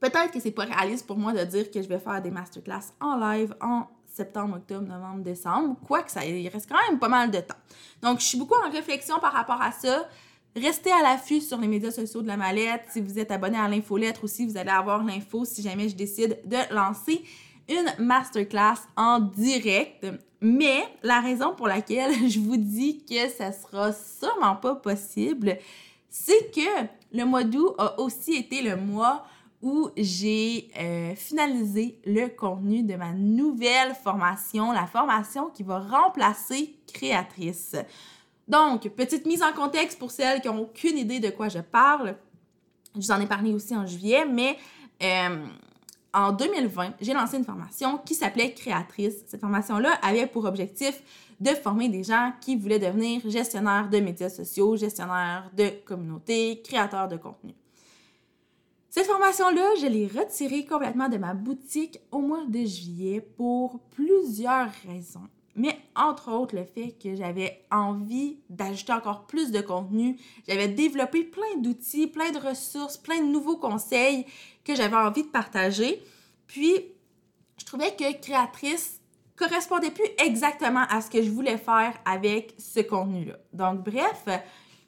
peut-être 0.00 0.30
que 0.32 0.40
c'est 0.40 0.50
pas 0.50 0.64
réaliste 0.64 1.06
pour 1.06 1.18
moi 1.18 1.32
de 1.32 1.44
dire 1.44 1.70
que 1.70 1.82
je 1.82 1.88
vais 1.88 1.98
faire 1.98 2.20
des 2.22 2.30
masterclass 2.30 2.92
en 3.00 3.16
live 3.16 3.54
en 3.60 3.86
septembre, 4.06 4.56
octobre, 4.56 4.86
novembre, 4.86 5.22
décembre, 5.22 5.76
quoique 5.86 6.10
ça 6.10 6.24
il 6.24 6.48
reste 6.48 6.68
quand 6.68 6.78
même 6.88 6.98
pas 6.98 7.08
mal 7.08 7.30
de 7.30 7.40
temps. 7.40 7.54
Donc, 8.02 8.20
je 8.20 8.24
suis 8.24 8.38
beaucoup 8.38 8.56
en 8.56 8.70
réflexion 8.70 9.18
par 9.20 9.32
rapport 9.32 9.60
à 9.60 9.70
ça. 9.70 10.08
Restez 10.56 10.90
à 10.90 11.02
l'affût 11.02 11.40
sur 11.40 11.58
les 11.58 11.68
médias 11.68 11.90
sociaux 11.90 12.22
de 12.22 12.26
la 12.26 12.36
mallette. 12.36 12.82
Si 12.90 13.00
vous 13.00 13.18
êtes 13.18 13.30
abonné 13.30 13.58
à 13.58 13.68
l'infolettre 13.68 14.24
aussi, 14.24 14.46
vous 14.46 14.56
allez 14.56 14.70
avoir 14.70 15.04
l'info 15.04 15.44
si 15.44 15.62
jamais 15.62 15.88
je 15.88 15.94
décide 15.94 16.40
de 16.44 16.74
lancer 16.74 17.22
une 17.68 18.04
masterclass 18.04 18.80
en 18.96 19.20
direct. 19.20 20.06
Mais 20.40 20.84
la 21.02 21.20
raison 21.20 21.54
pour 21.54 21.66
laquelle 21.66 22.12
je 22.28 22.38
vous 22.38 22.56
dis 22.56 23.04
que 23.04 23.28
ça 23.28 23.52
sera 23.52 23.92
sûrement 23.92 24.56
pas 24.56 24.76
possible, 24.76 25.56
c'est 26.08 26.50
que 26.52 26.86
le 27.12 27.24
mois 27.24 27.44
d'août 27.44 27.74
a 27.78 27.98
aussi 28.00 28.34
été 28.34 28.62
le 28.62 28.76
mois 28.76 29.24
où 29.60 29.90
j'ai 29.96 30.70
euh, 30.78 31.14
finalisé 31.16 32.00
le 32.06 32.28
contenu 32.28 32.82
de 32.84 32.94
ma 32.94 33.12
nouvelle 33.12 33.94
formation, 33.94 34.70
la 34.70 34.86
formation 34.86 35.50
qui 35.50 35.64
va 35.64 35.80
remplacer 35.80 36.76
Créatrice. 36.92 37.74
Donc, 38.46 38.88
petite 38.90 39.26
mise 39.26 39.42
en 39.42 39.52
contexte 39.52 39.98
pour 39.98 40.10
celles 40.10 40.40
qui 40.40 40.48
n'ont 40.48 40.60
aucune 40.60 40.96
idée 40.96 41.20
de 41.20 41.30
quoi 41.30 41.48
je 41.48 41.58
parle. 41.58 42.16
Je 42.94 43.00
vous 43.00 43.10
en 43.10 43.20
ai 43.20 43.26
parlé 43.26 43.52
aussi 43.52 43.76
en 43.76 43.84
juillet, 43.84 44.24
mais 44.24 44.56
euh, 45.02 45.44
en 46.18 46.32
2020, 46.32 46.94
j'ai 47.00 47.14
lancé 47.14 47.36
une 47.36 47.44
formation 47.44 47.98
qui 47.98 48.14
s'appelait 48.14 48.52
Créatrice. 48.52 49.24
Cette 49.26 49.40
formation-là 49.40 49.90
avait 50.02 50.26
pour 50.26 50.44
objectif 50.46 51.00
de 51.40 51.50
former 51.50 51.88
des 51.88 52.02
gens 52.02 52.32
qui 52.40 52.56
voulaient 52.56 52.80
devenir 52.80 53.20
gestionnaires 53.30 53.88
de 53.88 53.98
médias 53.98 54.28
sociaux, 54.28 54.76
gestionnaires 54.76 55.50
de 55.56 55.68
communautés, 55.84 56.60
créateurs 56.64 57.06
de 57.06 57.16
contenu. 57.16 57.54
Cette 58.90 59.06
formation-là, 59.06 59.76
je 59.80 59.86
l'ai 59.86 60.08
retirée 60.08 60.64
complètement 60.64 61.08
de 61.08 61.18
ma 61.18 61.34
boutique 61.34 62.00
au 62.10 62.18
mois 62.18 62.44
de 62.46 62.64
juillet 62.64 63.20
pour 63.20 63.78
plusieurs 63.90 64.70
raisons. 64.88 65.28
Mais 65.56 65.76
entre 65.96 66.30
autres, 66.30 66.54
le 66.54 66.64
fait 66.64 66.92
que 67.02 67.16
j'avais 67.16 67.64
envie 67.70 68.38
d'ajouter 68.48 68.92
encore 68.92 69.26
plus 69.26 69.50
de 69.50 69.60
contenu. 69.60 70.16
J'avais 70.46 70.68
développé 70.68 71.24
plein 71.24 71.56
d'outils, 71.58 72.06
plein 72.06 72.30
de 72.30 72.38
ressources, 72.38 72.96
plein 72.96 73.20
de 73.20 73.26
nouveaux 73.26 73.56
conseils 73.56 74.24
que 74.64 74.74
j'avais 74.74 74.96
envie 74.96 75.24
de 75.24 75.28
partager. 75.28 76.02
Puis, 76.46 76.76
je 77.58 77.64
trouvais 77.64 77.94
que 77.96 78.20
créatrice 78.20 79.00
correspondait 79.36 79.90
plus 79.90 80.08
exactement 80.24 80.84
à 80.90 81.00
ce 81.00 81.10
que 81.10 81.22
je 81.22 81.30
voulais 81.30 81.58
faire 81.58 81.94
avec 82.04 82.54
ce 82.58 82.80
contenu-là. 82.80 83.36
Donc, 83.52 83.84
bref, 83.84 84.24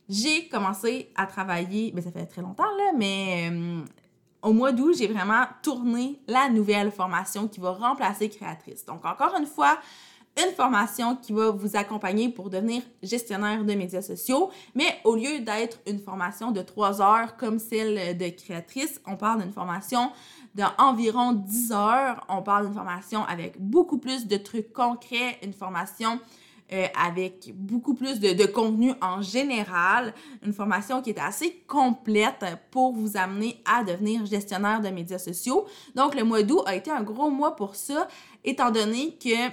j'ai 0.08 0.48
commencé 0.48 1.10
à 1.14 1.26
travailler, 1.26 1.92
ben, 1.92 2.02
ça 2.02 2.10
fait 2.10 2.26
très 2.26 2.42
longtemps, 2.42 2.64
là, 2.64 2.92
mais 2.96 3.48
euh, 3.50 3.80
au 4.42 4.52
mois 4.52 4.72
d'août, 4.72 4.94
j'ai 4.96 5.06
vraiment 5.06 5.44
tourné 5.62 6.20
la 6.26 6.48
nouvelle 6.48 6.90
formation 6.90 7.46
qui 7.46 7.60
va 7.60 7.72
remplacer 7.72 8.28
créatrice. 8.28 8.84
Donc, 8.84 9.04
encore 9.04 9.34
une 9.38 9.46
fois, 9.46 9.78
une 10.36 10.54
formation 10.54 11.16
qui 11.16 11.32
va 11.32 11.50
vous 11.50 11.76
accompagner 11.76 12.28
pour 12.28 12.50
devenir 12.50 12.82
gestionnaire 13.02 13.64
de 13.64 13.74
médias 13.74 14.02
sociaux, 14.02 14.50
mais 14.74 14.98
au 15.04 15.16
lieu 15.16 15.40
d'être 15.40 15.78
une 15.86 15.98
formation 15.98 16.50
de 16.50 16.62
trois 16.62 17.02
heures 17.02 17.36
comme 17.36 17.58
celle 17.58 18.16
de 18.16 18.28
créatrice, 18.28 19.00
on 19.06 19.16
parle 19.16 19.42
d'une 19.42 19.52
formation 19.52 20.10
d'environ 20.54 21.32
10 21.32 21.72
heures. 21.72 22.24
On 22.28 22.42
parle 22.42 22.66
d'une 22.66 22.74
formation 22.74 23.24
avec 23.24 23.54
beaucoup 23.58 23.98
plus 23.98 24.26
de 24.26 24.36
trucs 24.36 24.72
concrets, 24.72 25.38
une 25.42 25.52
formation 25.52 26.20
euh, 26.72 26.86
avec 26.96 27.52
beaucoup 27.54 27.94
plus 27.94 28.20
de, 28.20 28.32
de, 28.32 28.46
contenu 28.46 28.92
en 29.00 29.22
général, 29.22 30.14
une 30.44 30.52
formation 30.52 31.02
qui 31.02 31.10
est 31.10 31.18
assez 31.18 31.64
complète 31.66 32.44
pour 32.70 32.92
vous 32.92 33.16
amener 33.16 33.60
à 33.64 33.82
devenir 33.82 34.24
gestionnaire 34.24 34.80
de 34.80 34.88
médias 34.88 35.18
sociaux. 35.18 35.66
Donc 35.96 36.14
le 36.14 36.22
mois 36.22 36.44
d'août 36.44 36.62
a 36.66 36.76
été 36.76 36.90
un 36.90 37.02
gros 37.02 37.28
mois 37.28 37.56
pour 37.56 37.74
ça, 37.74 38.06
étant 38.44 38.70
donné 38.70 39.16
que 39.16 39.50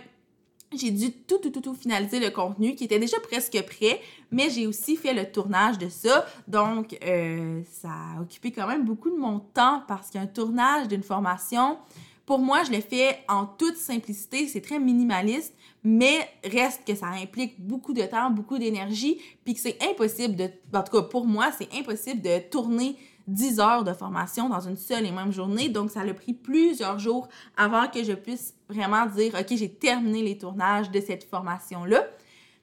j'ai 0.74 0.92
dû 0.92 1.12
tout, 1.12 1.38
tout, 1.38 1.50
tout, 1.50 1.62
tout 1.62 1.74
finaliser 1.74 2.20
le 2.20 2.30
contenu 2.30 2.76
qui 2.76 2.84
était 2.84 3.00
déjà 3.00 3.20
presque 3.20 3.60
prêt, 3.64 4.02
mais 4.32 4.50
j'ai 4.50 4.68
aussi 4.68 4.98
fait 4.98 5.14
le 5.14 5.32
tournage 5.32 5.78
de 5.78 5.90
ça. 5.90 6.26
Donc, 6.48 6.98
euh, 7.04 7.62
ça 7.72 7.90
a 7.90 8.22
occupé 8.22 8.52
quand 8.52 8.68
même 8.68 8.84
beaucoup 8.84 9.10
de 9.10 9.18
mon 9.18 9.40
temps 9.40 9.84
parce 9.88 10.10
qu'un 10.10 10.28
tournage 10.28 10.88
d'une 10.88 11.04
formation, 11.04 11.78
pour 12.26 12.40
moi, 12.40 12.64
je 12.64 12.72
l'ai 12.72 12.82
fait 12.82 13.20
en 13.30 13.46
toute 13.46 13.78
simplicité, 13.78 14.48
c'est 14.48 14.60
très 14.60 14.80
minimaliste, 14.80 15.54
mais 15.84 16.30
reste 16.44 16.86
que 16.86 16.94
ça 16.94 17.08
implique 17.08 17.60
beaucoup 17.66 17.94
de 17.94 18.02
temps, 18.02 18.30
beaucoup 18.30 18.58
d'énergie, 18.58 19.22
puis 19.46 19.54
que 19.54 19.62
c'est 19.62 19.78
impossible 19.90 20.36
de, 20.36 20.50
en 20.74 20.84
tout 20.84 20.92
cas 20.92 21.04
pour 21.04 21.26
moi, 21.26 21.52
c'est 21.58 21.74
impossible 21.74 22.22
de 22.22 22.40
tourner 22.50 22.98
10 23.28 23.60
heures 23.60 23.84
de 23.84 23.94
formation 23.94 24.50
dans 24.50 24.62
une 24.62 24.78
seule 24.78 25.06
et 25.06 25.12
même 25.12 25.32
journée. 25.32 25.70
Donc, 25.70 25.92
ça 25.92 26.02
a 26.02 26.14
pris 26.14 26.34
plusieurs 26.34 27.00
jours 27.00 27.28
avant 27.56 27.88
que 27.88 28.04
je 28.04 28.14
puisse 28.14 28.54
vraiment 28.70 29.06
dire, 29.06 29.34
OK, 29.40 29.56
j'ai 29.56 29.72
terminé 29.72 30.24
les 30.24 30.38
tournages 30.38 30.90
de 30.92 31.00
cette 31.00 31.24
formation-là. 31.24 32.06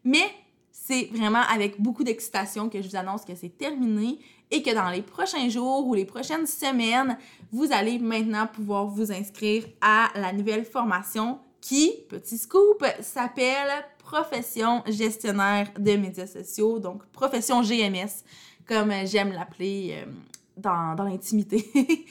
Mais 0.04 0.24
c'est 0.70 1.08
vraiment 1.12 1.42
avec 1.52 1.80
beaucoup 1.80 2.04
d'excitation 2.04 2.68
que 2.68 2.82
je 2.82 2.88
vous 2.88 2.96
annonce 2.96 3.24
que 3.24 3.34
c'est 3.34 3.56
terminé 3.56 4.18
et 4.50 4.62
que 4.62 4.74
dans 4.74 4.90
les 4.90 5.02
prochains 5.02 5.48
jours 5.48 5.86
ou 5.86 5.94
les 5.94 6.04
prochaines 6.04 6.46
semaines, 6.46 7.16
vous 7.52 7.72
allez 7.72 7.98
maintenant 7.98 8.46
pouvoir 8.46 8.86
vous 8.86 9.10
inscrire 9.10 9.64
à 9.80 10.10
la 10.14 10.32
nouvelle 10.32 10.64
formation 10.64 11.38
qui, 11.60 11.92
petit 12.10 12.36
scoop, 12.36 12.84
s'appelle 13.00 13.70
Profession 13.98 14.82
gestionnaire 14.86 15.70
de 15.78 15.92
médias 15.92 16.26
sociaux, 16.26 16.78
donc 16.78 17.06
Profession 17.06 17.62
GMS, 17.62 18.22
comme 18.68 18.92
j'aime 19.06 19.32
l'appeler 19.32 19.94
euh, 19.96 20.12
dans, 20.56 20.94
l'intimité. 21.04 21.64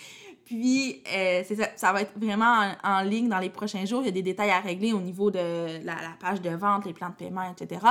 Puis, 0.46 1.02
euh, 1.16 1.44
ça, 1.76 1.94
va 1.94 2.02
être 2.02 2.18
vraiment 2.18 2.74
en, 2.84 3.02
ligne 3.02 3.30
dans 3.30 3.40
les 3.40 3.50
prochains 3.50 3.86
jours. 3.86 4.02
Il 4.02 4.06
y 4.06 4.10
a 4.10 4.12
des 4.12 4.22
détails 4.22 4.52
à 4.52 4.60
régler 4.60 4.94
au 4.94 5.00
niveau 5.00 5.32
de 5.32 5.84
la, 5.86 5.96
page 6.20 6.42
de 6.42 6.50
vente, 6.50 6.86
les 6.86 6.94
plans 6.94 7.10
de 7.10 7.16
paiement, 7.16 7.50
etc. 7.50 7.86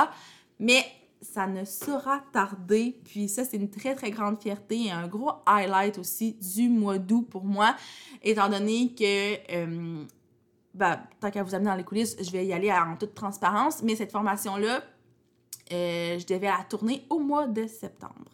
Mais 0.59 0.85
ça 1.21 1.47
ne 1.47 1.65
sera 1.65 2.21
tarder. 2.31 2.99
Puis 3.05 3.27
ça, 3.27 3.43
c'est 3.43 3.57
une 3.57 3.69
très, 3.69 3.95
très 3.95 4.11
grande 4.11 4.39
fierté 4.39 4.85
et 4.85 4.91
un 4.91 5.07
gros 5.07 5.31
highlight 5.45 5.97
aussi 5.97 6.33
du 6.33 6.69
mois 6.69 6.99
d'août 6.99 7.27
pour 7.29 7.43
moi, 7.43 7.75
étant 8.21 8.49
donné 8.49 8.93
que, 8.93 9.35
euh, 9.51 10.03
ben, 10.73 10.99
tant 11.19 11.31
qu'à 11.31 11.43
vous 11.43 11.55
amener 11.55 11.69
dans 11.69 11.75
les 11.75 11.83
coulisses, 11.83 12.15
je 12.21 12.29
vais 12.31 12.45
y 12.45 12.53
aller 12.53 12.71
en 12.71 12.95
toute 12.97 13.15
transparence. 13.15 13.81
Mais 13.81 13.95
cette 13.95 14.11
formation-là, 14.11 14.83
euh, 15.71 16.19
je 16.19 16.25
devais 16.25 16.47
la 16.47 16.63
tourner 16.69 17.05
au 17.09 17.19
mois 17.19 17.47
de 17.47 17.67
septembre. 17.67 18.29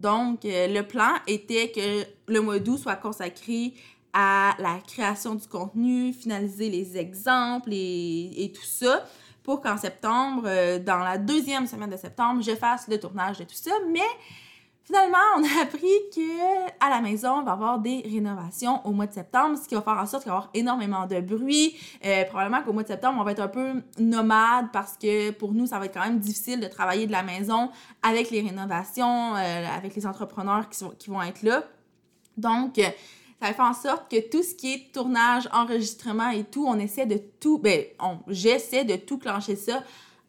Donc, 0.00 0.44
euh, 0.44 0.66
le 0.66 0.82
plan 0.82 1.12
était 1.26 1.70
que 1.70 2.04
le 2.26 2.40
mois 2.40 2.58
d'août 2.58 2.78
soit 2.78 2.96
consacré 2.96 3.74
à 4.12 4.56
la 4.58 4.78
création 4.86 5.34
du 5.34 5.46
contenu, 5.46 6.12
finaliser 6.12 6.68
les 6.70 6.96
exemples 6.96 7.70
et, 7.72 8.52
tout 8.54 8.64
ça, 8.64 9.06
pour 9.42 9.60
qu'en 9.60 9.76
septembre, 9.76 10.44
euh, 10.46 10.78
dans 10.78 10.98
la 10.98 11.18
deuxième 11.18 11.66
semaine 11.66 11.90
de 11.90 11.96
septembre, 11.96 12.42
je 12.42 12.56
fasse 12.56 12.88
le 12.88 12.98
tournage 12.98 13.38
de 13.38 13.44
tout 13.44 13.54
ça. 13.54 13.72
Mais 13.90 14.00
Finalement, 14.84 15.18
on 15.36 15.44
a 15.44 15.62
appris 15.62 15.88
que 16.14 16.68
à 16.80 16.90
la 16.90 17.00
maison, 17.00 17.40
on 17.40 17.42
va 17.42 17.52
avoir 17.52 17.78
des 17.78 18.02
rénovations 18.04 18.84
au 18.86 18.90
mois 18.90 19.06
de 19.06 19.12
septembre, 19.12 19.56
ce 19.56 19.68
qui 19.68 19.74
va 19.74 19.82
faire 19.82 19.98
en 19.98 20.06
sorte 20.06 20.24
qu'il 20.24 20.32
va 20.32 20.36
y 20.36 20.38
avoir 20.38 20.50
énormément 20.54 21.06
de 21.06 21.20
bruit. 21.20 21.76
Euh, 22.04 22.24
probablement 22.24 22.62
qu'au 22.62 22.72
mois 22.72 22.82
de 22.82 22.88
septembre, 22.88 23.18
on 23.20 23.24
va 23.24 23.32
être 23.32 23.40
un 23.40 23.48
peu 23.48 23.82
nomade 23.98 24.66
parce 24.72 24.96
que 24.96 25.30
pour 25.30 25.52
nous, 25.52 25.66
ça 25.66 25.78
va 25.78 25.84
être 25.84 25.94
quand 25.94 26.04
même 26.04 26.18
difficile 26.18 26.60
de 26.60 26.66
travailler 26.66 27.06
de 27.06 27.12
la 27.12 27.22
maison 27.22 27.70
avec 28.02 28.30
les 28.30 28.40
rénovations, 28.40 29.36
euh, 29.36 29.66
avec 29.76 29.94
les 29.94 30.06
entrepreneurs 30.06 30.68
qui, 30.68 31.10
vont 31.10 31.22
être 31.22 31.42
là. 31.42 31.62
Donc, 32.36 32.76
ça 32.76 33.46
va 33.48 33.52
faire 33.52 33.64
en 33.64 33.74
sorte 33.74 34.10
que 34.10 34.28
tout 34.28 34.42
ce 34.42 34.54
qui 34.54 34.72
est 34.72 34.92
tournage, 34.92 35.48
enregistrement 35.52 36.30
et 36.30 36.44
tout, 36.44 36.66
on 36.66 36.78
essaie 36.78 37.06
de 37.06 37.20
tout, 37.40 37.58
ben, 37.58 37.84
j'essaie 38.28 38.84
de 38.84 38.96
tout 38.96 39.18
clencher 39.18 39.56
ça 39.56 39.82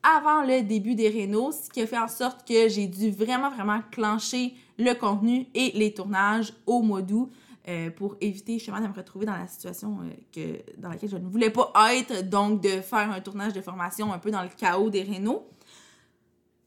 avant 0.03 0.43
le 0.43 0.61
début 0.61 0.95
des 0.95 1.09
rénaux, 1.09 1.51
ce 1.51 1.69
qui 1.69 1.81
a 1.81 1.87
fait 1.87 1.97
en 1.97 2.07
sorte 2.07 2.47
que 2.47 2.67
j'ai 2.67 2.87
dû 2.87 3.11
vraiment, 3.11 3.49
vraiment 3.51 3.81
clencher 3.91 4.53
le 4.77 4.93
contenu 4.93 5.47
et 5.53 5.71
les 5.75 5.93
tournages 5.93 6.53
au 6.65 6.81
mois 6.81 7.01
d'août 7.01 7.31
euh, 7.67 7.91
pour 7.91 8.15
éviter 8.21 8.53
justement 8.53 8.81
de 8.81 8.87
me 8.87 8.93
retrouver 8.93 9.27
dans 9.27 9.37
la 9.37 9.45
situation 9.45 9.99
euh, 10.01 10.09
que, 10.33 10.81
dans 10.81 10.89
laquelle 10.89 11.09
je 11.09 11.17
ne 11.17 11.27
voulais 11.27 11.51
pas 11.51 11.71
être, 11.93 12.27
donc 12.27 12.61
de 12.61 12.81
faire 12.81 13.11
un 13.11 13.21
tournage 13.21 13.53
de 13.53 13.61
formation 13.61 14.11
un 14.11 14.17
peu 14.17 14.31
dans 14.31 14.41
le 14.41 14.49
chaos 14.49 14.89
des 14.89 15.03
rénaux. 15.03 15.47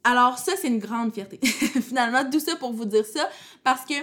Alors 0.05 0.38
ça, 0.38 0.53
c'est 0.57 0.68
une 0.68 0.79
grande 0.79 1.12
fierté. 1.12 1.40
Finalement, 1.42 2.29
tout 2.31 2.38
ça 2.38 2.55
pour 2.57 2.73
vous 2.73 2.85
dire 2.85 3.05
ça, 3.05 3.29
parce 3.64 3.85
que 3.85 3.94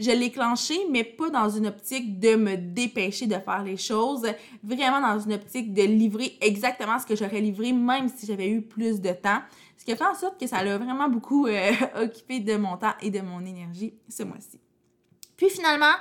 je 0.00 0.10
l'ai 0.10 0.30
clenché, 0.30 0.74
mais 0.90 1.04
pas 1.04 1.30
dans 1.30 1.48
une 1.48 1.66
optique 1.66 2.18
de 2.18 2.34
me 2.34 2.56
dépêcher 2.56 3.26
de 3.26 3.34
faire 3.34 3.62
les 3.62 3.76
choses, 3.76 4.26
vraiment 4.64 5.00
dans 5.00 5.20
une 5.20 5.34
optique 5.34 5.74
de 5.74 5.82
livrer 5.82 6.38
exactement 6.40 6.98
ce 6.98 7.06
que 7.06 7.14
j'aurais 7.14 7.40
livré, 7.40 7.72
même 7.72 8.08
si 8.08 8.26
j'avais 8.26 8.48
eu 8.48 8.62
plus 8.62 9.00
de 9.00 9.12
temps. 9.12 9.40
Ce 9.76 9.84
qui 9.84 9.92
a 9.92 9.96
fait 9.96 10.06
en 10.06 10.14
sorte 10.14 10.40
que 10.40 10.46
ça 10.46 10.64
l'a 10.64 10.78
vraiment 10.78 11.08
beaucoup 11.08 11.46
euh, 11.46 11.70
occupé 12.02 12.40
de 12.40 12.56
mon 12.56 12.76
temps 12.76 12.94
et 13.00 13.10
de 13.10 13.20
mon 13.20 13.40
énergie 13.44 13.94
ce 14.08 14.22
mois-ci. 14.22 14.58
Puis 15.36 15.50
finalement, 15.50 15.94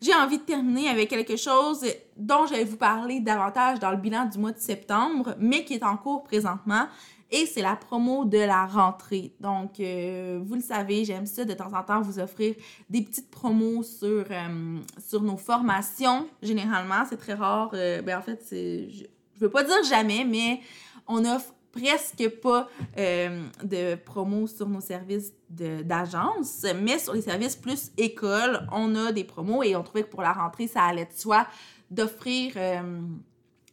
j'ai 0.00 0.14
envie 0.14 0.38
de 0.38 0.42
terminer 0.42 0.88
avec 0.88 1.10
quelque 1.10 1.36
chose 1.36 1.84
dont 2.16 2.46
je 2.46 2.54
vais 2.54 2.64
vous 2.64 2.78
parler 2.78 3.20
davantage 3.20 3.78
dans 3.78 3.90
le 3.90 3.98
bilan 3.98 4.26
du 4.26 4.38
mois 4.38 4.52
de 4.52 4.58
septembre, 4.58 5.34
mais 5.38 5.64
qui 5.64 5.74
est 5.74 5.84
en 5.84 5.96
cours 5.96 6.24
présentement 6.24 6.86
et 7.30 7.46
c'est 7.46 7.62
la 7.62 7.76
promo 7.76 8.24
de 8.24 8.38
la 8.38 8.66
rentrée. 8.66 9.34
Donc, 9.40 9.80
euh, 9.80 10.40
vous 10.44 10.54
le 10.54 10.60
savez, 10.60 11.04
j'aime 11.04 11.26
ça 11.26 11.44
de 11.44 11.54
temps 11.54 11.72
en 11.72 11.82
temps 11.82 12.00
vous 12.00 12.18
offrir 12.18 12.54
des 12.88 13.02
petites 13.02 13.30
promos 13.30 13.82
sur, 13.82 14.24
euh, 14.30 14.78
sur 14.98 15.22
nos 15.22 15.36
formations. 15.36 16.28
Généralement, 16.42 17.04
c'est 17.08 17.16
très 17.16 17.34
rare. 17.34 17.70
Euh, 17.74 18.02
ben, 18.02 18.18
en 18.18 18.22
fait, 18.22 18.44
je, 18.50 19.04
je 19.34 19.40
veux 19.40 19.50
pas 19.50 19.62
dire 19.62 19.82
jamais, 19.88 20.24
mais 20.24 20.60
on 21.06 21.24
offre 21.24 21.54
presque 21.72 22.28
pas 22.42 22.68
de 22.96 23.94
promos 23.94 24.48
sur 24.48 24.68
nos 24.68 24.80
services 24.80 25.32
d'agence, 25.48 26.66
mais 26.82 26.98
sur 26.98 27.14
les 27.14 27.22
services 27.22 27.54
plus 27.54 27.92
école, 27.96 28.66
on 28.72 28.96
a 28.96 29.12
des 29.12 29.22
promos 29.22 29.62
et 29.62 29.76
on 29.76 29.84
trouvait 29.84 30.02
que 30.02 30.10
pour 30.10 30.22
la 30.22 30.32
rentrée, 30.32 30.66
ça 30.66 30.82
allait 30.82 31.04
de 31.04 31.12
soi 31.16 31.46
d'offrir 31.88 32.54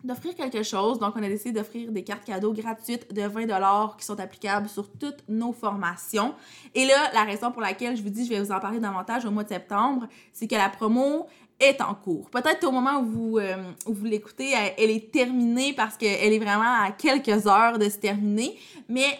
d'offrir 0.03 0.35
quelque 0.35 0.63
chose. 0.63 0.99
Donc, 0.99 1.13
on 1.15 1.23
a 1.23 1.27
décidé 1.27 1.51
d'offrir 1.51 1.91
des 1.91 2.03
cartes 2.03 2.25
cadeaux 2.25 2.53
gratuites 2.53 3.13
de 3.13 3.21
20 3.21 3.95
qui 3.97 4.05
sont 4.05 4.19
applicables 4.19 4.69
sur 4.69 4.89
toutes 4.91 5.23
nos 5.27 5.53
formations. 5.53 6.33
Et 6.75 6.85
là, 6.85 7.11
la 7.13 7.23
raison 7.23 7.51
pour 7.51 7.61
laquelle 7.61 7.97
je 7.97 8.03
vous 8.03 8.09
dis, 8.09 8.25
je 8.25 8.29
vais 8.29 8.41
vous 8.41 8.51
en 8.51 8.59
parler 8.59 8.79
davantage 8.79 9.25
au 9.25 9.31
mois 9.31 9.43
de 9.43 9.49
septembre, 9.49 10.07
c'est 10.33 10.47
que 10.47 10.55
la 10.55 10.69
promo 10.69 11.27
est 11.59 11.81
en 11.81 11.95
cours. 11.95 12.29
Peut-être 12.29 12.67
au 12.67 12.71
moment 12.71 12.99
où 12.99 13.05
vous, 13.05 13.37
euh, 13.39 13.55
vous 13.85 14.05
l'écoutez, 14.05 14.53
elle, 14.77 14.91
est 14.91 15.11
terminée 15.11 15.73
parce 15.73 15.97
qu'elle 15.97 16.33
est 16.33 16.39
vraiment 16.39 16.83
à 16.83 16.91
quelques 16.91 17.47
heures 17.47 17.79
de 17.79 17.89
se 17.89 17.97
terminer, 17.97 18.57
mais 18.87 19.19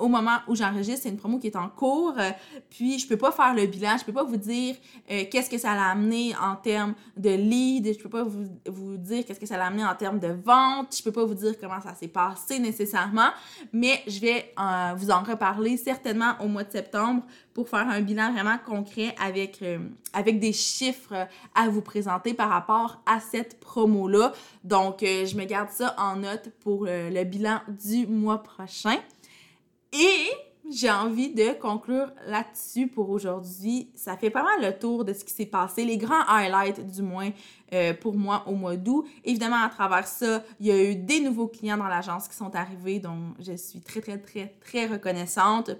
au 0.00 0.08
moment 0.08 0.38
où 0.48 0.56
j'enregistre, 0.56 1.02
c'est 1.02 1.08
une 1.10 1.16
promo 1.16 1.38
qui 1.38 1.46
est 1.46 1.56
en 1.56 1.68
cours. 1.68 2.14
Euh, 2.18 2.30
puis, 2.70 2.98
je 2.98 3.06
peux 3.06 3.16
pas 3.16 3.30
faire 3.30 3.54
le 3.54 3.66
bilan. 3.66 3.96
Je 3.98 4.04
peux 4.04 4.12
pas 4.12 4.24
vous 4.24 4.36
dire 4.36 4.74
euh, 5.10 5.24
qu'est-ce 5.30 5.50
que 5.50 5.58
ça 5.58 5.72
a 5.72 5.90
amené 5.90 6.34
en 6.36 6.56
termes 6.56 6.94
de 7.16 7.30
lead. 7.30 7.92
Je 7.96 8.02
peux 8.02 8.08
pas 8.08 8.24
vous, 8.24 8.46
vous 8.66 8.96
dire 8.96 9.24
qu'est-ce 9.24 9.38
que 9.38 9.46
ça 9.46 9.62
a 9.62 9.66
amené 9.66 9.84
en 9.84 9.94
termes 9.94 10.18
de 10.18 10.28
vente. 10.28 10.96
Je 10.96 11.02
peux 11.02 11.12
pas 11.12 11.24
vous 11.24 11.34
dire 11.34 11.54
comment 11.60 11.80
ça 11.80 11.94
s'est 11.94 12.08
passé 12.08 12.58
nécessairement. 12.58 13.30
Mais 13.72 14.02
je 14.06 14.20
vais 14.20 14.52
euh, 14.58 14.94
vous 14.96 15.10
en 15.10 15.22
reparler 15.22 15.76
certainement 15.76 16.32
au 16.40 16.48
mois 16.48 16.64
de 16.64 16.72
septembre 16.72 17.22
pour 17.52 17.68
faire 17.68 17.88
un 17.88 18.00
bilan 18.00 18.32
vraiment 18.32 18.56
concret 18.64 19.14
avec, 19.22 19.62
avec 20.12 20.38
des 20.38 20.52
chiffres 20.52 21.26
à 21.54 21.68
vous 21.68 21.82
présenter 21.82 22.32
par 22.32 22.48
rapport 22.48 23.02
à 23.04 23.20
cette 23.20 23.60
promo-là. 23.60 24.32
Donc, 24.64 25.00
je 25.00 25.36
me 25.36 25.44
garde 25.44 25.68
ça 25.70 25.94
en 25.98 26.16
note 26.16 26.50
pour 26.60 26.84
le 26.86 27.24
bilan 27.24 27.60
du 27.68 28.06
mois 28.06 28.42
prochain. 28.42 28.96
Et 29.92 30.30
j'ai 30.70 30.90
envie 30.90 31.34
de 31.34 31.52
conclure 31.60 32.12
là-dessus 32.26 32.86
pour 32.86 33.10
aujourd'hui. 33.10 33.90
Ça 33.94 34.16
fait 34.16 34.30
pas 34.30 34.42
mal 34.42 34.62
le 34.62 34.78
tour 34.78 35.04
de 35.04 35.12
ce 35.12 35.24
qui 35.24 35.32
s'est 35.32 35.46
passé, 35.46 35.84
les 35.84 35.98
grands 35.98 36.24
highlights 36.28 36.86
du 36.86 37.02
moins 37.02 37.30
euh, 37.72 37.92
pour 37.92 38.14
moi 38.14 38.44
au 38.46 38.52
mois 38.52 38.76
d'août. 38.76 39.04
Évidemment, 39.24 39.62
à 39.64 39.68
travers 39.68 40.06
ça, 40.06 40.44
il 40.60 40.66
y 40.66 40.70
a 40.70 40.82
eu 40.82 40.94
des 40.94 41.20
nouveaux 41.20 41.48
clients 41.48 41.76
dans 41.76 41.88
l'agence 41.88 42.28
qui 42.28 42.36
sont 42.36 42.54
arrivés, 42.54 43.00
dont 43.00 43.34
je 43.40 43.56
suis 43.56 43.80
très, 43.80 44.00
très, 44.00 44.18
très, 44.18 44.54
très 44.60 44.86
reconnaissante. 44.86 45.72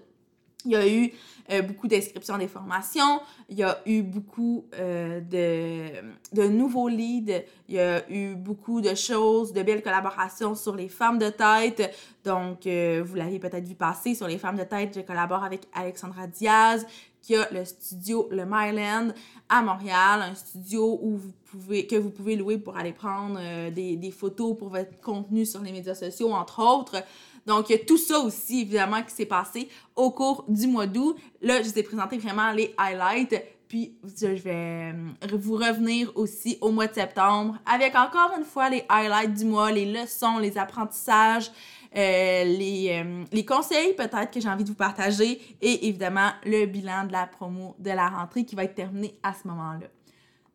Il 0.66 0.73
y 0.73 0.77
a 0.77 0.87
eu 0.87 1.12
euh, 1.51 1.62
beaucoup 1.62 1.88
d'inscriptions 1.88 2.37
des 2.37 2.49
formations, 2.49 3.20
il 3.49 3.59
y 3.59 3.62
a 3.62 3.81
eu 3.87 4.03
beaucoup 4.03 4.66
euh, 4.79 5.20
de, 5.20 6.49
nouveaux 6.49 6.88
leads, 6.88 7.44
il 7.68 7.77
y 7.77 7.81
a 7.81 8.09
eu 8.11 8.35
beaucoup 8.35 8.81
de 8.81 8.94
choses, 8.94 9.53
de 9.53 9.62
belles 9.62 9.83
collaborations 9.83 10.55
sur 10.55 10.77
les 10.77 10.88
femmes 10.88 11.18
de 11.18 11.31
tête. 11.31 11.94
Donc, 12.25 12.66
euh, 12.66 13.03
vous 13.05 13.14
l'avez 13.14 13.38
peut-être 13.38 13.66
vu 13.66 13.75
passer 13.75 14.14
sur 14.14 14.29
les 14.29 14.38
femmes 14.38 14.59
de 14.59 14.64
tête, 14.64 14.92
je 14.94 15.01
collabore 15.01 15.42
avec 15.42 15.62
Alexandra 15.75 16.27
Diaz, 16.27 16.87
qui 17.23 17.35
a 17.37 17.49
le 17.51 17.64
studio 17.64 18.29
Le 18.31 18.44
Myland 18.46 19.09
à 19.49 19.62
Montréal, 19.62 20.23
un 20.23 20.35
studio 20.35 20.99
où 21.03 21.16
vous 21.16 21.33
pouvez, 21.51 21.87
que 21.87 21.96
vous 21.96 22.11
pouvez 22.11 22.37
louer 22.37 22.59
pour 22.59 22.77
aller 22.77 22.92
prendre 22.92 23.38
des 23.70 24.11
photos 24.11 24.57
pour 24.57 24.68
votre 24.68 25.01
contenu 25.01 25.44
sur 25.44 25.61
les 25.61 25.73
médias 25.73 25.94
sociaux, 25.94 26.33
entre 26.33 26.62
autres. 26.62 27.03
Donc, 27.46 27.70
il 27.70 27.72
y 27.72 27.81
a 27.81 27.85
tout 27.85 27.98
ça 27.98 28.18
aussi, 28.20 28.62
évidemment, 28.62 29.03
qui 29.03 29.14
s'est 29.14 29.26
passé 29.26 29.68
au 29.96 30.11
cours 30.11 30.44
du 30.48 30.66
mois 30.66 30.87
d'août. 30.87 31.16
Là, 31.40 31.62
je 31.62 31.68
vous 31.68 31.79
ai 31.79 31.83
présenté 31.83 32.18
vraiment 32.18 32.53
les 32.53 32.74
highlights. 32.76 33.35
Puis, 33.68 33.96
je 34.03 34.26
vais 34.26 34.92
euh, 34.92 35.37
vous 35.38 35.55
revenir 35.55 36.11
aussi 36.16 36.59
au 36.61 36.72
mois 36.72 36.88
de 36.88 36.94
septembre 36.94 37.57
avec 37.64 37.94
encore 37.94 38.33
une 38.37 38.44
fois 38.44 38.68
les 38.68 38.85
highlights 38.88 39.35
du 39.35 39.44
mois, 39.44 39.70
les 39.70 39.87
leçons, 39.87 40.38
les 40.38 40.59
apprentissages, 40.59 41.53
euh, 41.96 42.44
les, 42.44 43.03
euh, 43.05 43.24
les 43.31 43.44
conseils 43.44 43.94
peut-être 43.94 44.31
que 44.31 44.40
j'ai 44.40 44.48
envie 44.48 44.62
de 44.62 44.68
vous 44.68 44.76
partager 44.76 45.40
et 45.61 45.88
évidemment 45.88 46.31
le 46.44 46.66
bilan 46.66 47.05
de 47.05 47.12
la 47.12 47.26
promo 47.26 47.74
de 47.81 47.90
la 47.90 48.09
rentrée 48.09 48.44
qui 48.44 48.55
va 48.57 48.64
être 48.64 48.76
terminé 48.76 49.16
à 49.22 49.35
ce 49.35 49.46
moment-là. 49.48 49.87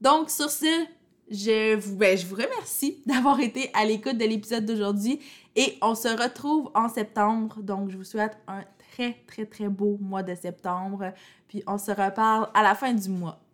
Donc, 0.02 0.30
sur 0.30 0.50
ce, 0.50 0.86
je 1.30 1.76
vous, 1.76 1.96
ben, 1.96 2.18
je 2.18 2.26
vous 2.26 2.36
remercie 2.36 3.02
d'avoir 3.06 3.40
été 3.40 3.70
à 3.74 3.86
l'écoute 3.86 4.18
de 4.18 4.26
l'épisode 4.26 4.66
d'aujourd'hui 4.66 5.20
et 5.56 5.78
on 5.82 5.96
se 5.96 6.08
retrouve 6.08 6.70
en 6.76 6.90
septembre. 6.90 7.62
Donc, 7.62 7.90
je 7.90 7.98
vous 7.98 8.04
souhaite 8.04 8.38
un 8.48 8.64
très, 8.92 9.16
très, 9.28 9.46
très 9.46 9.70
beau 9.70 9.98
mois 10.00 10.24
de 10.24 10.36
septembre. 10.36 11.14
Puis, 11.48 11.64
on 11.68 11.78
se 11.78 11.92
reparle 11.92 12.50
à 12.54 12.64
la 12.64 12.76
fin 12.76 12.94
du 12.94 13.10
mois. 13.10 13.45